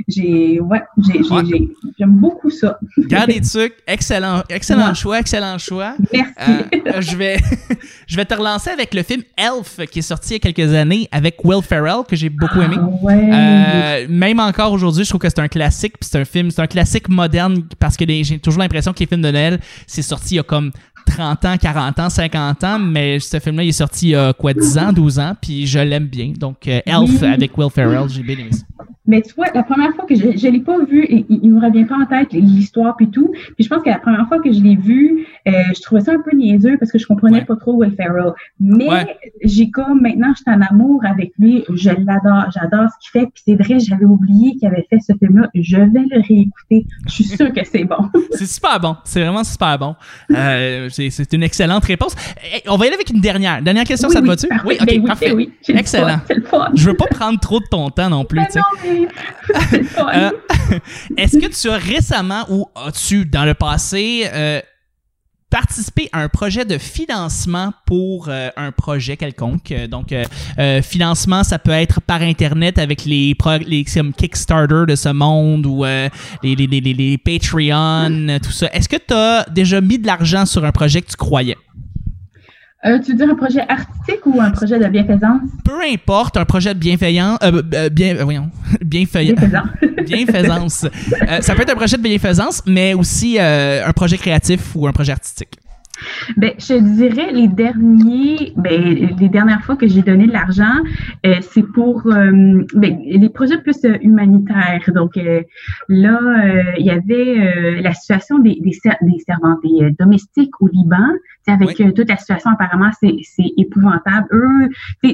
[0.08, 1.42] j'ai ouais j'ai j'ai- Ouais.
[1.46, 4.94] j'ai- j'aime beaucoup ça Garde des trucs, excellent, excellent Ouais.
[4.94, 5.94] choix, excellent choix.
[6.12, 7.36] merci Euh, je vais
[8.06, 10.72] je vais te relancer avec le film Elf qui est sorti il y a quelques
[10.74, 12.76] années avec Will Ferrell que j'ai beaucoup aimé.
[12.78, 15.94] Ah, ouais Euh, même encore aujourd'hui, je trouve que c'est un classique.
[16.00, 19.00] Puis c'est un film, c'est un classique moderne parce que les- j'ai toujours l'impression que
[19.00, 20.70] les films de Noël, c'est sorti il y a comme
[21.08, 24.32] 30 ans, 40 ans, 50 ans, mais ce film-là, il est sorti il y a
[24.32, 26.32] quoi, 10 ans, 12 ans, puis je l'aime bien.
[26.36, 28.77] Donc, euh, Elf avec Will Ferrell, j'ai bien aimé ça.
[29.08, 31.50] Mais tu vois la première fois que je je l'ai pas vu et il, il
[31.50, 34.38] me revient pas en tête l'histoire puis tout puis je pense que la première fois
[34.38, 37.38] que je l'ai vu euh, je trouvais ça un peu niaiseux parce que je comprenais
[37.40, 37.44] Ouais.
[37.44, 39.16] pas trop Will Ferrell mais Ouais.
[39.42, 43.26] j'ai comme maintenant je suis en amour avec lui je l'adore j'adore ce qu'il fait
[43.34, 46.86] puis c'est vrai j'avais oublié qu'il avait fait ce film là je vais le réécouter
[47.06, 47.96] je suis sûre que c'est bon
[48.32, 48.94] C'est super bon.
[49.04, 49.96] C'est vraiment super bon.
[50.30, 52.14] Euh, c'est une excellente réponse.
[52.42, 53.60] Hey, on va y aller avec une dernière.
[53.62, 54.46] Dernière question, Oui, ça te oui, va-tu?
[54.66, 55.34] Oui, ok, Ben oui, parfait.
[55.34, 56.18] le Excellent.
[56.18, 56.70] fun, le fun.
[56.74, 58.97] Je veux pas prendre trop de ton temps non plus, Ben non, mais.
[59.98, 60.30] Euh,
[61.16, 64.60] Est-ce que tu as récemment ou as-tu dans le passé euh,
[65.50, 69.72] participé à un projet de financement pour euh, un projet quelconque?
[69.90, 70.14] Donc,
[70.82, 73.34] financement, ça peut être par Internet avec les,
[73.66, 76.10] les comme Kickstarter de ce monde ou les,
[76.42, 78.68] les, les, les- Patreon, tout ça.
[78.72, 81.56] Est-ce que tu as déjà mis de l'argent sur un projet que tu croyais?
[82.86, 85.40] Euh, tu veux dire un projet artistique ou un projet de bienfaisance?
[85.64, 88.50] Peu importe, un projet de bienveillant, euh, euh, bien, euh, voyons,
[88.84, 89.64] Bienfaisant.
[90.06, 90.84] bienfaisance.
[90.84, 94.86] Euh, ça peut être un projet de bienfaisance, mais aussi euh, un projet créatif ou
[94.86, 95.58] un projet artistique.
[96.36, 98.80] Ben, je dirais les derniers, ben,
[99.18, 100.76] les dernières fois que j'ai donné de l'argent,
[101.26, 104.88] euh, c'est pour euh, ben, les projets plus euh, humanitaires.
[104.94, 105.42] Donc euh,
[105.88, 110.52] là, euh, il y avait euh, la situation des, des, ser- des servantes, des domestiques
[110.60, 111.08] au Liban.
[111.46, 111.86] Avec Oui.
[111.86, 113.14] euh, toute la situation, apparemment, c'est
[113.56, 114.26] épouvantable.
[114.32, 114.68] Eux,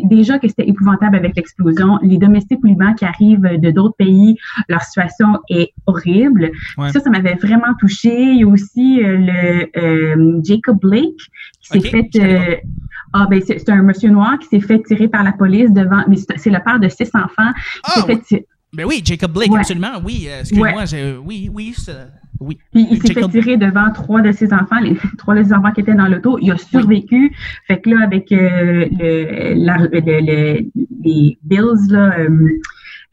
[0.05, 4.37] déjà que c'était épouvantable avec l'explosion, les domestiques Liban qui arrivent de d'autres pays,
[4.69, 6.51] leur situation est horrible.
[6.77, 6.91] Ouais.
[6.91, 8.33] Ça, ça m'avait vraiment touché.
[8.33, 11.05] Il y a aussi euh, le euh, Jacob Blake
[11.61, 12.63] qui s'est fait.
[13.13, 16.03] ah ben c'est un monsieur noir qui s'est fait tirer par la police devant.
[16.09, 17.53] Mais c'est le père de six enfants.
[17.55, 18.47] qui Ah, s'est fait tirer.
[18.73, 19.61] Ben oui, Jacob Blake, Ouais.
[19.61, 20.01] absolument.
[20.05, 20.85] Oui, excuse-moi.
[20.87, 21.73] j'ai- Oui, oui,
[22.47, 22.59] oui.
[22.73, 25.73] Puis il s'est fait tirer devant trois de ses enfants, les trois de ses enfants
[25.73, 26.39] qui étaient dans l'auto.
[26.41, 27.33] Il a survécu.
[27.67, 30.67] Fait que là, avec euh, le, la- le- le-
[31.05, 32.49] les bills, là, euh,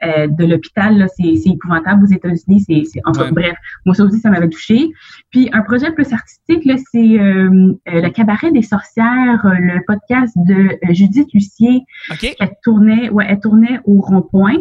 [0.03, 2.65] euh, de l'hôpital, c'est, épouvantable aux États-Unis.
[2.67, 3.31] C'est, enfin, Ouais.
[3.31, 3.53] bref,
[3.85, 4.89] moi, ça aussi, ça m'avait touché.
[5.29, 10.33] Puis, un projet plus artistique, là, c'est euh, euh, le Cabaret des sorcières, le podcast
[10.37, 11.81] de Judith Lucier.
[12.11, 12.35] OK?
[12.39, 14.55] Elle tournait, ouais, elle tournait au rond-point.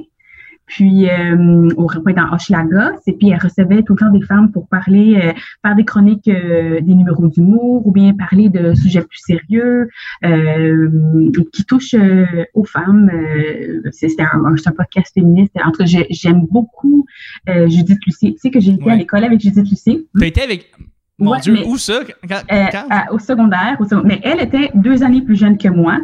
[0.71, 1.87] Puis euh, au
[2.19, 5.75] dans Hochelaga, et puis elle recevait tout le temps des femmes pour parler, euh, faire
[5.75, 9.89] des chroniques, euh, des numéros d'humour, ou bien parler de sujets plus sérieux
[10.25, 13.11] euh, qui touchent euh, aux femmes.
[13.13, 15.53] Euh, c'est c'est un, un podcast féministe.
[15.65, 17.05] En tout cas, j'ai- j'aime beaucoup
[17.49, 18.33] euh, Judith Lucier.
[18.35, 18.93] Tu sais que j'ai été Ouais.
[18.93, 20.07] à l'école avec Judith Lucier?
[20.19, 20.71] T'as été avec.
[21.21, 22.01] Mon Ouais, Dieu, mais- où ça?
[22.29, 22.41] Quand?
[22.51, 22.87] Euh, quand?
[22.91, 25.99] à- au secondaire, au second- mais elle était deux années plus jeune que moi,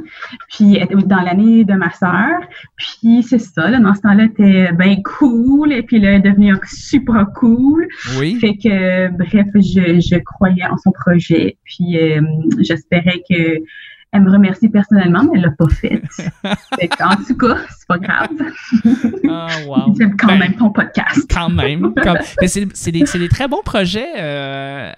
[0.50, 2.40] puis elle était dans l'année de ma sœur,
[2.76, 6.16] puis c'est ça, là, dans ce temps-là, elle était bien cool, et puis là, elle
[6.26, 8.36] est devenue super cool, Oui.
[8.40, 12.20] fait que, bref, je, je croyais en son projet, puis euh,
[12.60, 13.58] j'espérais que
[14.16, 16.02] elle me remercie personnellement, mais elle l'a pas fait.
[16.44, 18.28] en tout cas, c'est pas grave.
[19.28, 19.94] Ah, wow.
[19.98, 21.26] J'aime quand Ben, même ton podcast.
[21.32, 21.92] quand même.
[22.46, 24.08] C'est, des, très bons projets.
[24.18, 24.90] euh,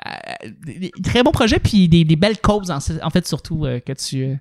[0.45, 3.81] euh, des- très bons projets, puis des, des belles causes, en, en fait, surtout, euh,
[3.81, 4.37] que tu.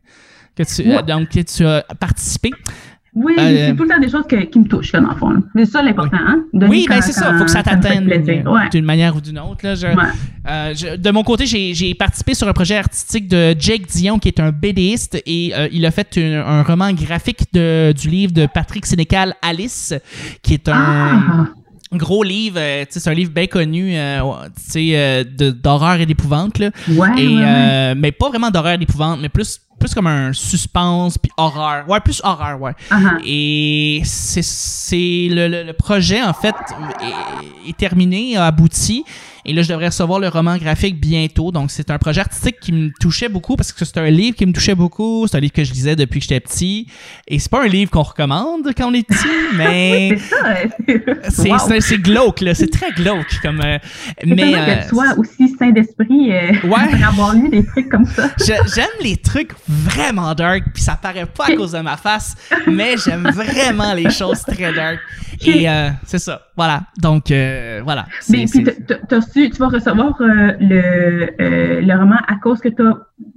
[0.55, 1.03] Que tu, Ouais.
[1.03, 2.51] donc, que tu as participé.
[3.19, 5.15] Oui, Euh, c'est tout le temps des choses que- qui me touchent, là, dans le
[5.15, 5.33] fond.
[5.55, 6.43] C'est ça l'important, hein?
[6.53, 7.31] Donner Oui, ben c'est ça.
[7.31, 8.69] quand faut que ça t'atteigne euh, Ouais.
[8.69, 9.57] d'une manière ou d'une autre.
[9.63, 9.93] Là, Je- Ouais.
[10.47, 14.27] Euh, je- de mon côté, j'ai participé sur un projet artistique de Jake Dion, qui
[14.27, 18.33] est un BDiste, et euh, il a fait une- un roman graphique de- du livre
[18.33, 19.93] de Patrick Sénécal, Alice,
[20.43, 21.47] qui est un Ah,
[21.93, 22.57] gros livre.
[22.59, 24.19] euh, c'est un livre bien connu, euh,
[24.55, 26.59] tu sais, euh, de- d'horreur et d'épouvante.
[26.59, 26.69] ouais,
[27.17, 27.95] Et, ouais, ouais.
[27.95, 31.87] mais pas vraiment d'horreur et d'épouvante, mais plus, plus comme un suspense puis horreur.
[31.87, 32.73] Ouais, plus horreur, ouais.
[32.89, 33.17] Ah.
[33.25, 36.55] Et c'est c'est le, le- le projet, en fait,
[37.01, 39.03] est, est terminé, a abouti.
[39.49, 41.53] Et là, je devrais recevoir le roman graphique bientôt.
[41.53, 44.45] Donc, c'est un projet artistique qui me touchait beaucoup parce que c'est un livre qui
[44.45, 45.25] me touchait beaucoup.
[45.25, 46.87] C'est un livre que je lisais depuis que j'étais petit.
[47.29, 50.17] Et c'est pas un livre qu'on recommande quand on est petit, mais
[51.29, 51.79] C'est Wow.
[51.79, 52.53] c'est- glauque, là.
[52.55, 53.39] C'est très glauque.
[53.41, 53.77] Comme, euh,
[54.25, 56.89] mais euh, que tu sois aussi sain d'esprit euh, Ouais.
[56.91, 58.29] pour avoir lu des trucs comme ça.
[58.45, 62.35] J'aime les trucs vraiment dark, puis ça paraît pas à cause de ma face,
[62.67, 64.99] mais j'aime vraiment les choses très dark.
[65.45, 66.83] Et euh, c'est ça, voilà.
[66.97, 68.05] Donc, euh, voilà.
[68.29, 72.35] Mais puis, t'as- t'as- t'as su, tu vas recevoir euh, le, euh, le roman à
[72.41, 72.93] cause que tu as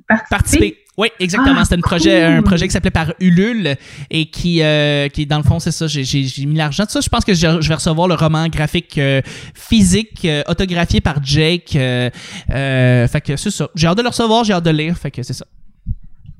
[0.08, 0.28] participé.
[0.30, 0.76] participer.
[0.98, 1.56] Oui, exactement.
[1.60, 2.34] Ah, C'était un projet, cool.
[2.38, 3.74] un projet qui s'appelait par Ulule
[4.10, 5.86] et qui, euh, qui dans le fond, c'est ça.
[5.86, 7.00] J'ai, j'ai, j'ai mis l'argent de ça.
[7.00, 9.22] Je pense que je, vais recevoir le roman graphique euh,
[9.54, 11.74] physique euh, autographié par Jake.
[11.76, 12.10] euh,
[12.50, 13.68] euh, fait que c'est ça.
[13.74, 14.94] J'ai hâte de le recevoir, j'ai hâte de lire.
[14.98, 15.46] Fait que c'est ça.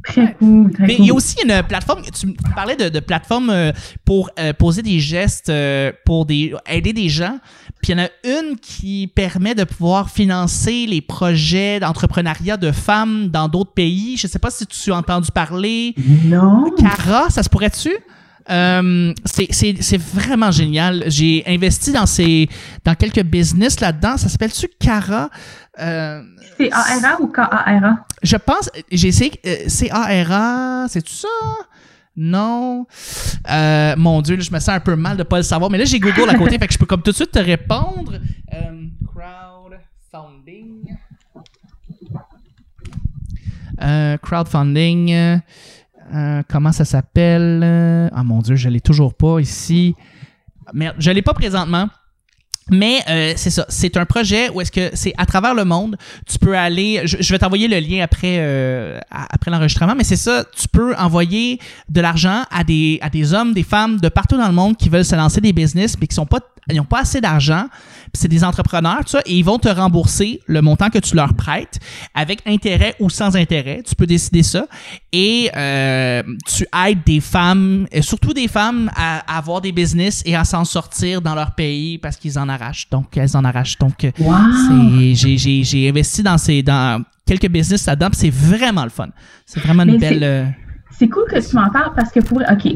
[0.05, 1.05] Très cool, très Mais cool.
[1.05, 3.73] il y a aussi une plateforme, tu parlais de, de plateforme euh,
[4.05, 7.39] pour euh, poser des gestes, euh, pour des, aider des gens.
[7.83, 12.73] Puis il y en a une qui permet de pouvoir financer les projets d'entrepreneuriat de
[12.73, 14.17] femmes dans d'autres pays.
[14.17, 15.95] Je sais pas si tu as entendu parler.
[16.25, 16.65] Non.
[16.79, 17.91] Cara, ça se pourrait-tu?
[18.51, 21.05] Euh, c'est vraiment génial.
[21.07, 22.49] J'ai investi dans ces
[22.85, 24.17] dans quelques business là-dedans.
[24.17, 25.31] Ça s'appelle-tu Cara?
[25.79, 26.23] Euh,
[26.59, 28.05] C'est ARA ou KARA?
[28.23, 31.29] je pense, j'ai essayé, euh, C-A-R-A, c'est-tu ça?
[32.17, 32.87] Non.
[33.51, 35.79] Euh, mon Dieu, là, je me sens un peu mal de pas le savoir, mais
[35.79, 38.15] là, j'ai Google à côté, fait que je peux comme tout de suite te répondre.
[38.53, 40.97] Euh, crowdfunding.
[43.83, 45.41] Euh, crowdfunding.
[46.49, 48.11] comment ça s'appelle?
[48.13, 49.95] Ah mon Dieu, je l'ai toujours pas ici.
[50.75, 51.89] Merde, je l'ai pas présentement.
[52.71, 55.97] Mais euh, c'est ça, c'est un projet où est-ce que c'est à travers le monde,
[56.29, 60.45] tu peux aller, je, vais t'envoyer le lien après euh, après l'enregistrement, mais c'est ça,
[60.57, 64.47] tu peux envoyer de l'argent à des à des hommes, des femmes de partout dans
[64.47, 67.01] le monde qui veulent se lancer des business mais qui sont pas ils n'ont pas
[67.01, 67.64] assez d'argent,
[68.12, 71.16] puis c'est des entrepreneurs, tout ça, et ils vont te rembourser le montant que tu
[71.16, 71.79] leur prêtes
[72.14, 73.83] avec intérêt ou sans intérêt.
[73.87, 74.66] Tu peux décider ça.
[75.12, 80.23] Et euh, tu aides des femmes, et surtout des femmes, à, à avoir des business
[80.27, 82.88] et à s'en sortir dans leur pays parce qu'ils en arrachent.
[82.90, 83.79] Donc, elles en arrachent.
[83.79, 84.35] Donc, euh, Wow.
[85.14, 89.09] j'ai- investi dans, ces, dans quelques business là-dedans, c'est vraiment le fun.
[89.46, 90.18] C'est vraiment une Mais belle...
[90.18, 90.44] c'est- euh,
[90.99, 92.38] C'est cool que tu m'en parles parce que pour.
[92.38, 92.73] OK.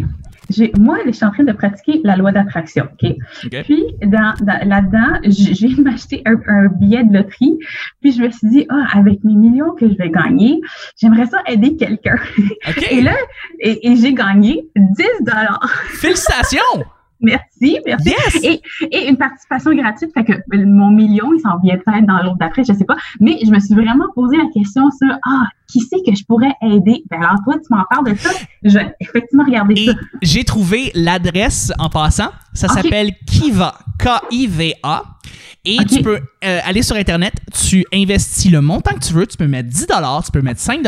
[0.50, 2.86] J'ai, moi, je suis en train de pratiquer la loi d'attraction.
[2.92, 3.10] OK?
[3.46, 3.62] OK.
[3.64, 7.58] Puis, dans, dans- là-dedans, j'ai m'acheter un, un billet de loterie.
[8.00, 10.60] Puis, je me suis dit, ah, avec mes millions que je vais gagner,
[11.00, 12.16] j'aimerais ça aider quelqu'un.
[12.68, 12.86] OK.
[12.90, 13.14] Et là,
[13.60, 15.68] et, et j'ai gagné 10 dollars.
[15.88, 16.84] Félicitations!
[17.20, 17.53] Merci,
[17.86, 18.08] merci.
[18.08, 18.44] Yes!
[18.44, 22.22] Et, et une participation gratuite, fait que euh, mon million, il s'en vient peut-être dans
[22.22, 22.96] l'autre d'après, je sais pas.
[23.20, 26.52] Mais je me suis vraiment posé la question sur ah, qui c'est que je pourrais
[26.62, 27.02] aider?
[27.10, 28.30] Ben alors toi, tu m'en parles de ça.
[28.62, 29.92] Je vais effectivement regarder Et ça.
[30.22, 32.30] j'ai trouvé l'adresse en passant.
[32.52, 35.02] Ça s'appelle Kiva, K-I-V-A.
[35.66, 39.38] Et tu peux euh, aller sur Internet, tu investis le montant que tu veux, tu
[39.38, 40.82] peux mettre 10 tu peux mettre 5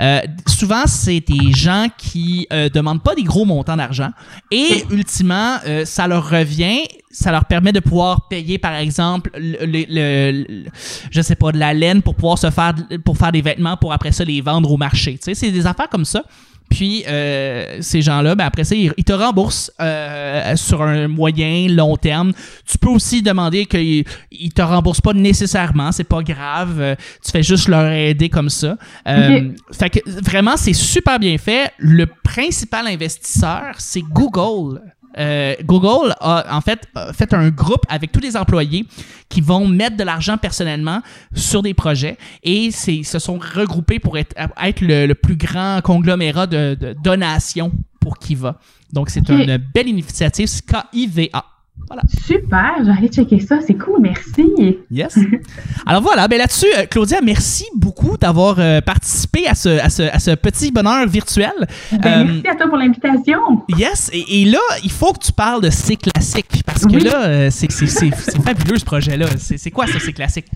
[0.00, 4.10] euh, Souvent, c'est des gens qui euh, demandent pas des gros montants d'argent.
[4.50, 9.84] Et ultimement, euh, ça leur revient, ça leur permet de pouvoir payer, par exemple, le,
[9.88, 10.64] le-
[11.10, 13.92] je sais pas, de la laine pour pouvoir se faire, pour faire des vêtements pour
[13.92, 15.14] après ça les vendre au marché.
[15.14, 16.22] Tu sais, c'est des affaires comme ça.
[16.68, 21.96] Puis euh, ces gens-là, ben après ça, ils, te remboursent euh, sur un moyen, long
[21.96, 22.32] terme.
[22.68, 26.80] Tu peux aussi demander qu'ils ils te remboursent pas nécessairement, c'est pas grave.
[26.80, 28.76] Euh, tu fais juste leur aider comme ça.
[29.06, 31.70] Fait que vraiment, c'est super bien fait.
[31.78, 34.80] Le principal investisseur, c'est Google.
[35.18, 38.86] Euh, Google a en fait a fait un groupe avec tous les employés
[39.28, 41.00] qui vont mettre de l'argent personnellement
[41.34, 46.46] sur des projets et se sont regroupés pour être, être le, le plus grand conglomérat
[46.46, 48.58] de, de donations pour Kiva.
[48.92, 50.48] Donc c'est une belle initiative,
[50.92, 51.44] KIVA.
[51.88, 52.02] Voilà.
[52.26, 53.60] Super, je vais aller checker ça.
[53.64, 54.78] C'est cool, merci.
[54.90, 55.16] Yes.
[55.86, 60.02] Alors voilà, ben là-dessus, euh, Claudia, merci beaucoup d'avoir euh, participé à ce, à, ce,
[60.02, 61.52] à ce petit bonheur virtuel.
[61.92, 63.38] Ben, Euh, merci à toi pour l'invitation.
[63.78, 67.50] Yes, et, et là, il faut que tu parles de C classique parce que là,
[67.52, 69.26] c'est fabuleux ce projet-là.
[69.38, 70.46] C'est c'est quoi ça, C classique?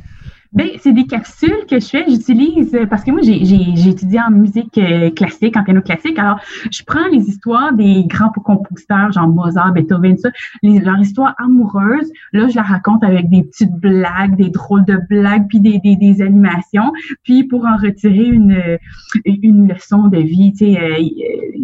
[0.53, 4.21] Ben, c'est des capsules que je fais, j'utilise euh, parce que moi j'ai j'ai- étudié
[4.21, 6.19] en musique euh, classique, en piano classique.
[6.19, 6.41] Alors,
[6.73, 10.31] je prends les histoires des grands compositeurs, genre Mozart, Beethoven, ça,
[10.65, 12.11] les, leur histoire amoureuse.
[12.33, 15.95] Là, je la raconte avec des petites blagues, des drôles de blagues, puis des, des,
[15.95, 18.77] des animations, puis pour en retirer une euh,
[19.25, 20.53] une leçon de vie.
[20.53, 21.11] Tu sais,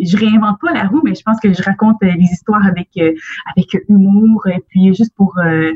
[0.05, 3.77] je réinvente pas la roue, mais je pense que je raconte les histoires avec avec
[3.89, 5.73] humour, et puis juste pour euh,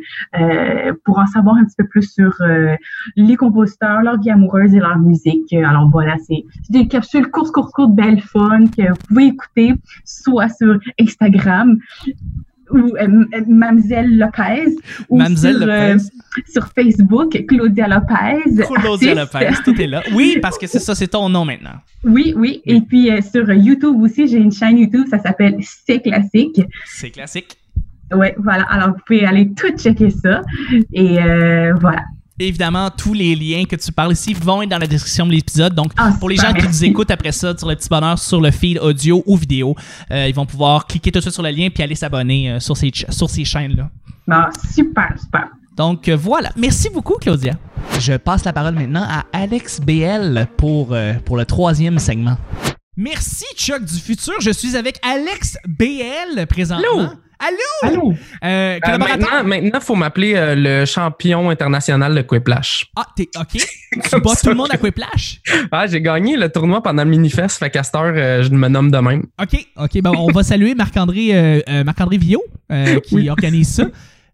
[1.04, 2.76] pour en savoir un petit peu plus sur euh,
[3.16, 5.52] les compositeurs, leur vie amoureuse et leur musique.
[5.52, 9.74] Euh, Alors voilà, c'est des capsules courtes, courtes, courtes, belles, fun, que vous pouvez écouter
[10.04, 11.78] soit sur Instagram
[12.72, 14.76] ou euh, euh, Mamzelle Lopez
[15.08, 15.92] ou Mamzelle sur, Lopez.
[15.94, 15.98] euh,
[16.48, 18.64] sur Facebook, Claudia Lopez.
[18.80, 19.14] Claudia.
[19.14, 20.02] Lopez, tout est là.
[20.14, 21.80] Oui, parce que c'est ça, c'est ton nom maintenant.
[22.04, 22.62] Oui, oui.
[22.66, 26.60] Et puis euh, sur YouTube aussi, j'ai une chaîne YouTube, ça s'appelle C'est Classique.
[26.86, 27.56] C'est classique.
[28.14, 28.62] Ouais, voilà.
[28.70, 30.42] Alors vous pouvez aller tout checker ça.
[30.92, 32.04] Et euh, voilà.
[32.40, 35.74] Évidemment, tous les liens que tu parles ici vont être dans la description de l'épisode.
[35.74, 38.40] Donc, Ah, pour les gens qui nous écoutent après ça sur le petit bonheur sur
[38.40, 39.76] le feed audio ou vidéo,
[40.10, 42.58] euh, ils vont pouvoir cliquer tout de suite sur le lien puis aller s'abonner euh,
[42.60, 43.90] sur ces, sur ces chaînes-là.
[44.26, 45.48] Bon, super, super.
[45.76, 46.50] Donc euh, voilà.
[46.56, 47.54] Merci beaucoup, Claudia.
[47.98, 52.38] Je passe la parole maintenant à Alex BL pour, euh, pour le troisième segment.
[52.96, 54.34] Merci, Chuck du futur.
[54.40, 56.86] Je suis avec Alex BL présentement.
[56.98, 57.08] Allô?
[57.40, 57.56] Allô?
[57.94, 58.14] Allô?
[58.44, 62.86] Euh, Euh, maintenant, maintenant, faut m'appeler euh, le champion international de Quiplash.
[62.96, 63.52] Ah, t'es OK.
[64.10, 65.40] tu bats tout le monde à Quiplash?
[65.72, 68.68] Ah, j'ai gagné le tournoi pendant le Minifest, fait qu'à cette heure, euh, je me
[68.68, 69.24] nomme de même.
[69.40, 69.66] OK.
[69.76, 70.02] OK.
[70.02, 72.44] Ben, on va saluer Marc-André Marc-André Villot
[73.04, 73.30] qui Oui.
[73.30, 73.84] organise ça.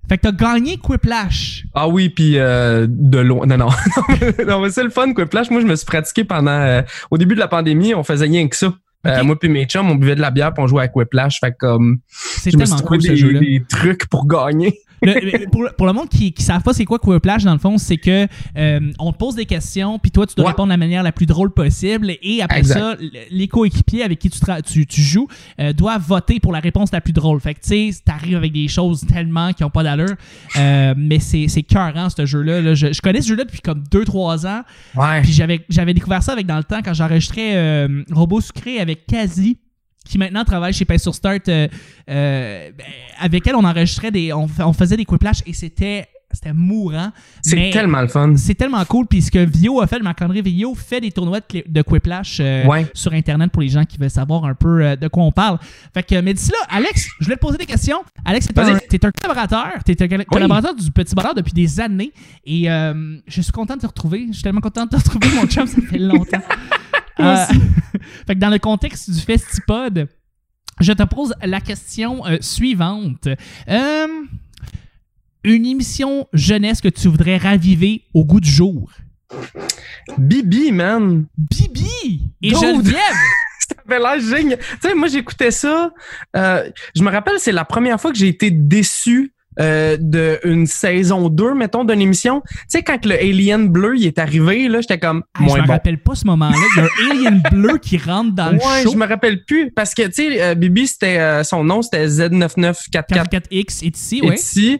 [0.08, 1.64] Fait que t'as gagné Quiplash.
[1.74, 3.44] Ah oui, puis euh, de loin.
[3.46, 3.68] Non, non.
[4.46, 5.50] non, mais c'est le fun, Quiplash.
[5.50, 6.50] Moi, je me suis pratiqué pendant.
[6.52, 8.72] euh, au début de la pandémie, on faisait rien que ça.
[9.06, 11.40] Euh, moi puis mes chums, on buvait de la bière puis on jouait à Quiplash.
[11.40, 14.80] Fait comme C'est je me suis trouvé cool des, des trucs pour gagner.
[15.02, 17.76] Le- pour, pour le monde qui ne savent pas c'est quoi Quiplash, dans le fond,
[17.78, 20.50] c'est que euh, on te pose des questions, puis toi, tu dois Ouais.
[20.52, 22.78] répondre de la manière la plus drôle possible, et après Exact.
[22.78, 22.96] ça,
[23.30, 25.28] les coéquipiers avec qui tu, tu, tu joues
[25.60, 27.40] euh, doivent voter pour la réponse la plus drôle.
[27.40, 30.14] Fait que, tu sais, t'arrives avec des choses tellement qui n'ont pas d'allure,
[30.56, 32.60] euh, mais c'est c'est cœurant, ce jeu-là.
[32.60, 32.74] là.
[32.74, 34.62] Je, je connais ce jeu-là depuis comme 2-3 ans,
[34.96, 35.22] Ouais.
[35.22, 39.06] puis j'avais j'avais découvert ça avec dans le temps quand j'enregistrais euh, Robot Sucré avec
[39.06, 39.58] Kazi
[40.06, 41.68] qui maintenant travaille chez Pay sur Start euh,
[42.08, 42.84] euh, ben,
[43.20, 47.70] avec elle on enregistrait des on, on faisait des quiplash et c'était c'était mourant C'est
[47.72, 48.34] tellement le fun.
[48.36, 49.06] c'est tellement cool.
[49.06, 52.66] Puis ce que Vio a fait Marc-André Vio fait des tournois de, de quiplash euh,
[52.66, 52.84] Ouais.
[52.92, 55.58] sur internet pour les gens qui veulent savoir un peu de quoi on parle.
[55.94, 58.02] Fait que mais d'ici là Alex je voulais te poser des questions.
[58.24, 59.82] Alex t'es un, un collaborateur.
[59.84, 62.12] T'es un coll- collaborateur du Petit Bonheur depuis des années.
[62.44, 64.26] Et je suis content de te retrouver.
[64.28, 65.66] Je suis tellement content de te retrouver mon chum.
[65.66, 66.42] Ça fait longtemps
[67.20, 67.36] Euh,
[68.26, 70.08] fait que dans le contexte du Festipod,
[70.80, 73.28] je te pose la question euh, suivante.
[73.68, 74.06] Euh,
[75.44, 78.90] une émission jeunesse que tu voudrais raviver au goût du jour?
[80.18, 81.26] Bibi, man.
[81.36, 82.50] Bibi et.
[82.50, 82.96] Geneviève.
[83.68, 84.58] Ça avait l'air génial.
[84.58, 85.90] Tu sais, moi, j'écoutais ça.
[86.36, 91.28] euh, je me rappelle, c'est la première fois que j'ai été déçu euh, d'une saison
[91.28, 92.42] 2, mettons, d'une émission.
[92.46, 95.66] Tu sais, quand le Alien bleu il est arrivé, là, j'étais comme Ah, je me
[95.66, 95.72] bon.
[95.72, 96.56] rappelle pas ce moment-là.
[96.76, 98.92] Il y a un alien bleu qui rentre dans le Ouais, show.
[98.92, 99.70] je me rappelle plus.
[99.70, 102.82] Parce que, tu sais, euh, Bibi, c'était euh, son nom, c'était Z9944
[103.50, 104.34] 44X est ici, est ouais.
[104.34, 104.78] ici.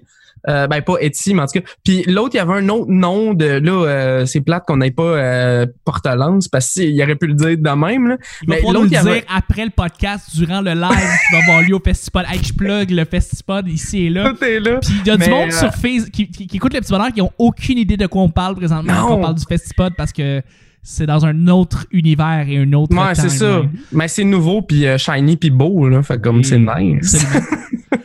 [0.49, 1.67] Euh, ben, pas Etsy, mais en tout cas.
[1.85, 3.45] Puis l'autre, il y avait un autre nom de.
[3.47, 7.57] Là, euh, c'est plate qu'on n'ait pas euh, Portelance parce qu'il aurait pu le dire
[7.59, 8.09] de même.
[8.09, 8.17] Là.
[8.43, 11.63] Il Mais l'autre, le dire avait- après le podcast, durant le live qui va avoir
[11.63, 12.27] lieu au festival.
[12.31, 14.31] Hey, je plug le festival ici et là.
[14.33, 14.79] Tout est là.
[14.81, 16.93] Puis il y a du monde euh, sur Facebook qui, qui, qui écoute le petit
[16.93, 18.93] bonheur qui ont aucune idée de quoi on parle présentement.
[18.93, 19.09] Non.
[19.09, 20.43] quand On parle du festival parce que
[20.89, 23.63] c'est dans un autre univers et un autre Ouais, c'est ça.
[23.91, 26.01] Mais c'est nouveau, puis euh, shiny, puis beau, là.
[26.05, 27.15] Fait comme c'est nice.
[27.15, 27.47] Absolument.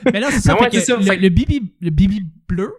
[0.13, 0.59] Mais là, c'est ça.
[0.59, 2.71] Ouais, le, fait- le bibi, le bibi bleu?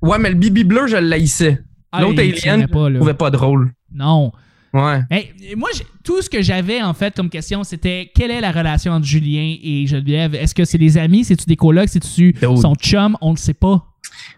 [0.00, 1.62] Ouais, mais le bibi bleu, je l'haïssais.
[2.00, 3.72] L'autre Ah, il alien, pas, je trouvais pas drôle.
[3.94, 4.32] Non.
[4.72, 5.00] Ouais.
[5.10, 5.68] Hey, moi,
[6.02, 9.54] tout ce que j'avais en fait comme question, c'était quelle est la relation entre Julien
[9.62, 10.34] et Geneviève?
[10.34, 11.24] Est-ce que c'est des amis?
[11.24, 11.90] C'est-tu des colocs?
[11.90, 13.16] C'est-tu son chum?
[13.20, 13.84] On ne sait pas.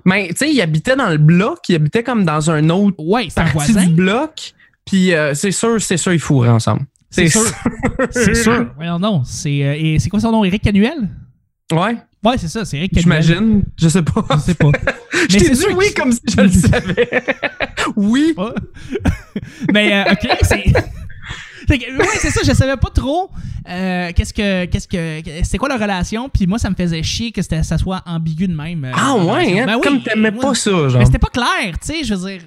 [0.04, 3.26] Mais, tu sais, il habitait dans le bloc, il habitait comme dans un autre Ouais,
[3.30, 3.86] c'est un partie voisin.
[3.86, 4.54] du bloc.
[4.86, 6.82] Puis euh, c'est sûr, c'est sûr, ils fourraient ensemble.
[7.10, 7.42] C'est sûr.
[8.10, 8.72] C'est sûr.
[8.76, 9.22] Voyons non.
[9.24, 10.44] C'est euh, et c'est quoi son nom?
[10.44, 11.08] Eric Canuel?
[11.72, 12.64] Ouais, Ouais, c'est ça.
[12.64, 13.22] C'est Eric Canuel.
[13.22, 13.62] j'imagine.
[13.78, 14.24] Je sais pas.
[14.34, 14.70] Je sais pas.
[15.30, 17.08] Je t'ai dit oui comme si je le savais.
[17.96, 18.34] oui.
[19.72, 20.64] Mais euh, ok, c'est.
[21.70, 23.30] Ouais, c'est ça, je savais pas trop
[23.66, 27.32] euh, qu'est-ce que qu'est-ce que c'est quoi la relation, puis moi ça me faisait chier
[27.32, 28.84] que ça soit ambigu de même.
[28.84, 29.64] euh, Ah ouais, hein?
[29.66, 30.98] Ben oui, comme t'aimais moi, pas ça, genre.
[30.98, 32.40] Mais c'était pas clair, tu sais, je veux dire,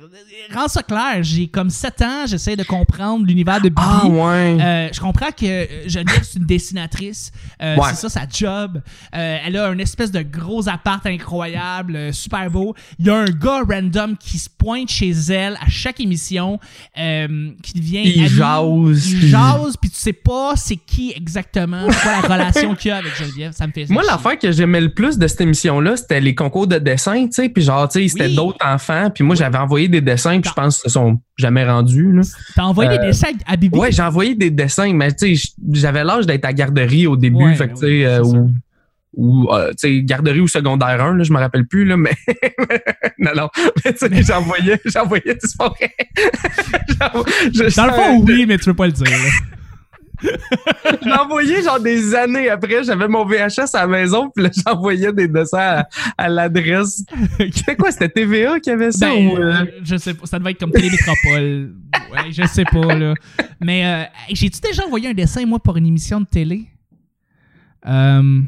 [0.54, 1.18] rends ça clair.
[1.24, 3.82] J'ai comme 7 ans, j'essaie de comprendre l'univers de Bibi.
[3.82, 4.58] Ah ouais.
[4.62, 7.32] Euh, je comprends que Geneviève, c'est une dessinatrice.
[7.60, 7.76] Ouais.
[7.90, 8.82] C'est ça, sa job.
[9.12, 12.76] Elle a un espèce de gros appart incroyable, super beau.
[13.00, 16.60] Il y a un gars random qui se pointe chez elle à chaque émission,
[16.96, 18.30] qui devient Il ami.
[18.30, 22.76] jase, Il puis- jase, puis tu sais pas c'est qui exactement, c'est quoi la relation
[22.76, 23.52] qu'il y a avec Geneviève.
[23.54, 26.68] Ça me fait Moi, l'affaire que j'aimais le plus de cette émission-là, c'était les concours
[26.68, 27.50] de dessin, tu sais.
[27.50, 28.36] Puis genre, tu sais, c'était Oui.
[28.36, 29.10] d'autres enfants.
[29.14, 32.22] Puis moi, j'avais envoyé des dessins, puis je pense qu'ils se sont jamais rendus, là.
[32.56, 33.78] T'as envoyé des euh, dessins à Bibi?
[33.78, 37.36] Ouais, j'ai envoyé des dessins, mais tu sais, j'avais l'âge d'être à garderie au début,
[37.46, 38.46] Ouais, fait que tu ouais, sais, euh.
[39.18, 42.14] Ou, euh, tu sais, garderie ou secondaire 1, là, je me rappelle plus, là, mais
[43.18, 43.50] non, non,
[43.84, 45.38] mais tu sais, j'envoyais, j'envoyais.
[47.00, 49.08] J'envo- je- Dans le fond, oui, mais tu veux pas le dire.
[51.20, 55.28] envoyé genre des années après, j'avais mon VHS à la maison, puis là, j'envoyais des
[55.28, 55.88] dessins à,
[56.18, 57.04] à l'adresse.
[57.40, 59.10] C'était quoi, c'était TVA qui avait ça?
[59.10, 61.74] Ben, ou, euh, euh, je sais pas, ça devait être comme Télémétropole.
[62.12, 63.14] ouais, je sais pas, là.
[63.62, 64.04] Mais euh,
[64.34, 66.66] j'ai-tu déjà envoyé un dessin, moi, pour une émission de télé?
[67.88, 68.42] Euh,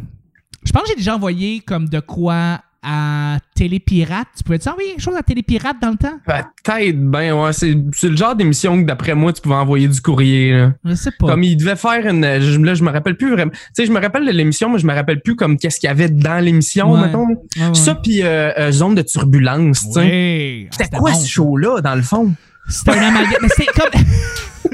[0.63, 4.27] je pense que j'ai déjà envoyé comme de quoi à Télépirate.
[4.37, 6.17] Tu pouvais-tu envoyer quelque chose à Télépirate dans le temps?
[6.25, 9.99] Peut-être, ben ouais, c'est c'est le genre d'émission que d'après moi, tu pouvais envoyer du
[9.99, 10.53] courrier.
[10.53, 10.71] Là.
[10.85, 11.27] Je sais pas.
[11.27, 12.23] Comme il devait faire une.
[12.39, 13.51] Je, là, je me rappelle plus vraiment.
[13.51, 15.87] Tu sais, je me rappelle de l'émission, mais je me rappelle plus comme qu'est-ce qu'il
[15.87, 17.01] y avait dans l'émission, Ouais.
[17.01, 17.27] mettons.
[17.27, 17.35] Ouais,
[17.67, 17.73] ouais.
[17.73, 19.99] Ça, puis euh, euh, Zone de turbulence, tu sais.
[19.99, 20.67] Ouais.
[20.71, 22.31] Ah, C'était quoi bon, ce show-là, dans le fond?
[22.69, 23.33] C'était un amalgame.
[23.41, 24.01] Mais c'était comme.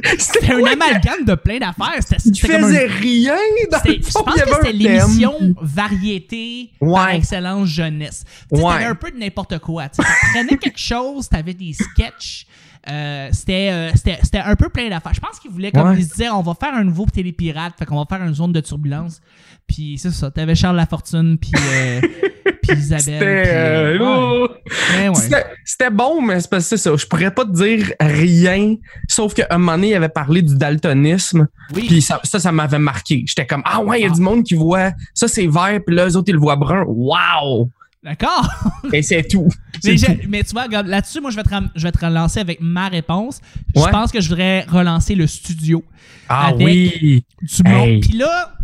[0.19, 1.95] C'était un amalgame de plein d'affaires.
[1.99, 3.35] C'était c'était comme un- faisait rien
[3.71, 4.23] dans le Je fond.
[4.23, 7.17] pense il y que c'était l'émission variété par Ouais.
[7.17, 8.23] excellence jeunesse.
[8.51, 8.71] Tu sais, Ouais.
[8.73, 9.89] T'avais un peu de n'importe quoi.
[9.89, 10.01] Tu
[10.33, 12.45] prenais quelque chose, t'avais des sketchs.
[12.87, 15.13] euh, c'était, euh, c'était, c'était un peu plein d'affaires.
[15.13, 15.95] Je pense qu'ils voulaient comme Ouais.
[15.97, 18.51] ils se disaient on va faire un nouveau télépirate, fait qu'on va faire une zone
[18.51, 19.21] de turbulence.
[19.67, 22.01] Puis c'est ça, t'avais Charles Lafortune, puis, euh,
[22.61, 23.01] puis Isabelle.
[23.01, 23.17] C'était.
[23.19, 24.49] puis, euh, ouais.
[24.97, 25.15] Ouais, ouais.
[25.15, 26.95] C'était- C'était bon, mais c'est parce que c'est ça.
[26.95, 28.75] Je pourrais pas te dire rien,
[29.09, 31.47] sauf qu'à un moment donné, il avait parlé du daltonisme.
[31.73, 31.85] Oui.
[31.87, 33.23] Puis ça, ça, ça m'avait marqué.
[33.27, 35.95] J'étais comme, ah ouais, il y a du monde qui voit ça, c'est vert, puis
[35.95, 36.83] là, eux autres, ils le voient brun.
[36.87, 37.69] Wow!
[38.03, 38.47] D'accord.
[38.93, 39.47] Et c'est tout.
[39.83, 40.11] Mais, tout.
[40.29, 43.39] mais tu vois, là-dessus, moi, je vais, te je vais te relancer avec ma réponse.
[43.75, 43.91] Je Ouais.
[43.91, 45.83] pense que je voudrais relancer le studio.
[46.29, 47.23] Ah avec- oui!
[47.41, 47.87] du monde.
[47.87, 47.99] Hey.
[47.99, 48.54] Puis là,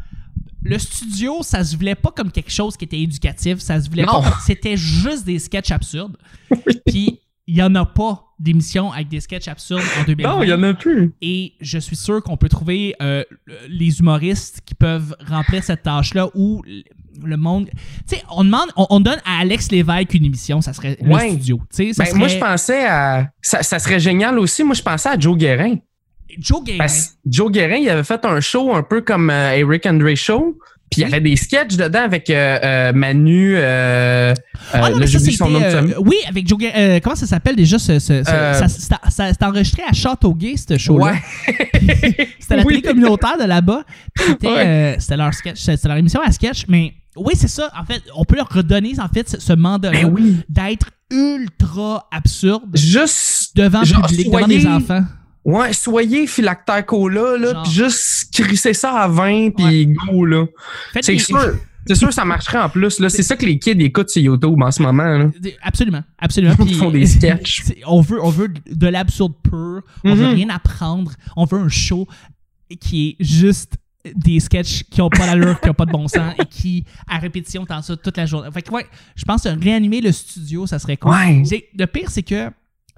[0.63, 3.59] le studio, ça se voulait pas comme quelque chose qui était éducatif.
[3.59, 4.21] Ça se voulait Non.
[4.21, 6.17] pas C'était juste des sketchs absurdes.
[6.85, 10.29] Puis il y en a pas d'émissions avec des sketchs absurdes en 2020.
[10.35, 11.13] Non, il y en a plus.
[11.21, 13.23] Et je suis sûr qu'on peut trouver euh,
[13.67, 16.63] les humoristes qui peuvent remplir cette tâche-là ou
[17.23, 17.69] le monde.
[18.07, 21.25] Tu sais, on demande, on, on donne à Alex Lévesque une émission, ça serait Ouais.
[21.25, 21.61] le studio.
[21.75, 23.29] Tu sais, ça Ben, Moi, je pensais à.
[23.41, 24.63] Ça, ça serait génial aussi.
[24.63, 25.75] Moi, je pensais à Joe Guérin.
[26.39, 26.77] Joe Guérin.
[26.79, 30.57] Parce Joe Guérin, il avait fait un show un peu comme euh, Eric Andre Show.
[30.89, 33.53] Puis il y avait des sketchs dedans avec euh, euh, Manu.
[33.55, 34.33] Euh,
[34.73, 36.99] Ah non, mais ça, son nom de oui, avec Joe Guérin.
[36.99, 40.77] Comment ça s'appelle déjà ce, ce- ce- ça, ça, ça- c'était enregistré à Châteauguay, ce
[40.77, 41.13] show-là.
[41.13, 41.21] Ouais.
[42.39, 42.81] C'était la Oui.
[42.81, 43.83] télé communautaire de là-bas.
[44.17, 44.95] C'était Ouais.
[44.99, 46.65] c'était leur sketch, c'était leur émission à sketch.
[46.67, 47.71] Mais oui, c'est ça.
[47.79, 50.35] En fait, on peut leur redonner en fait ce, mandat-là Ben oui.
[50.49, 53.55] d'être ultra absurde Juste.
[53.55, 55.03] devant le public, devant les enfants.
[55.43, 60.45] Ouais, soyez phylactère cola, là, puis juste crisser ça à 20, puis go, là.
[61.01, 61.55] C'est sûr.
[61.87, 63.09] C'est sûr, ça marcherait en plus, là.
[63.09, 65.31] C'est ça que les kids écoutent sur YouTube en ce moment, là.
[65.63, 66.53] Absolument, absolument.
[66.67, 67.63] Ils font des sketchs.
[67.87, 69.81] On veut, on veut de l'absurde pur.
[70.03, 70.35] On veut Mhm.
[70.35, 71.11] rien apprendre.
[71.35, 72.07] On veut un show
[72.79, 73.73] qui est juste
[74.15, 77.17] des sketchs qui ont pas l'allure, qui ont pas de bon sens et qui, à
[77.17, 78.49] répétition, t'en ça toute la journée.
[78.53, 78.85] Fait que ouais,
[79.15, 81.11] je pense que réanimer le studio, ça serait cool.
[81.11, 81.41] Ouais.
[81.77, 82.51] Le pire, c'est que,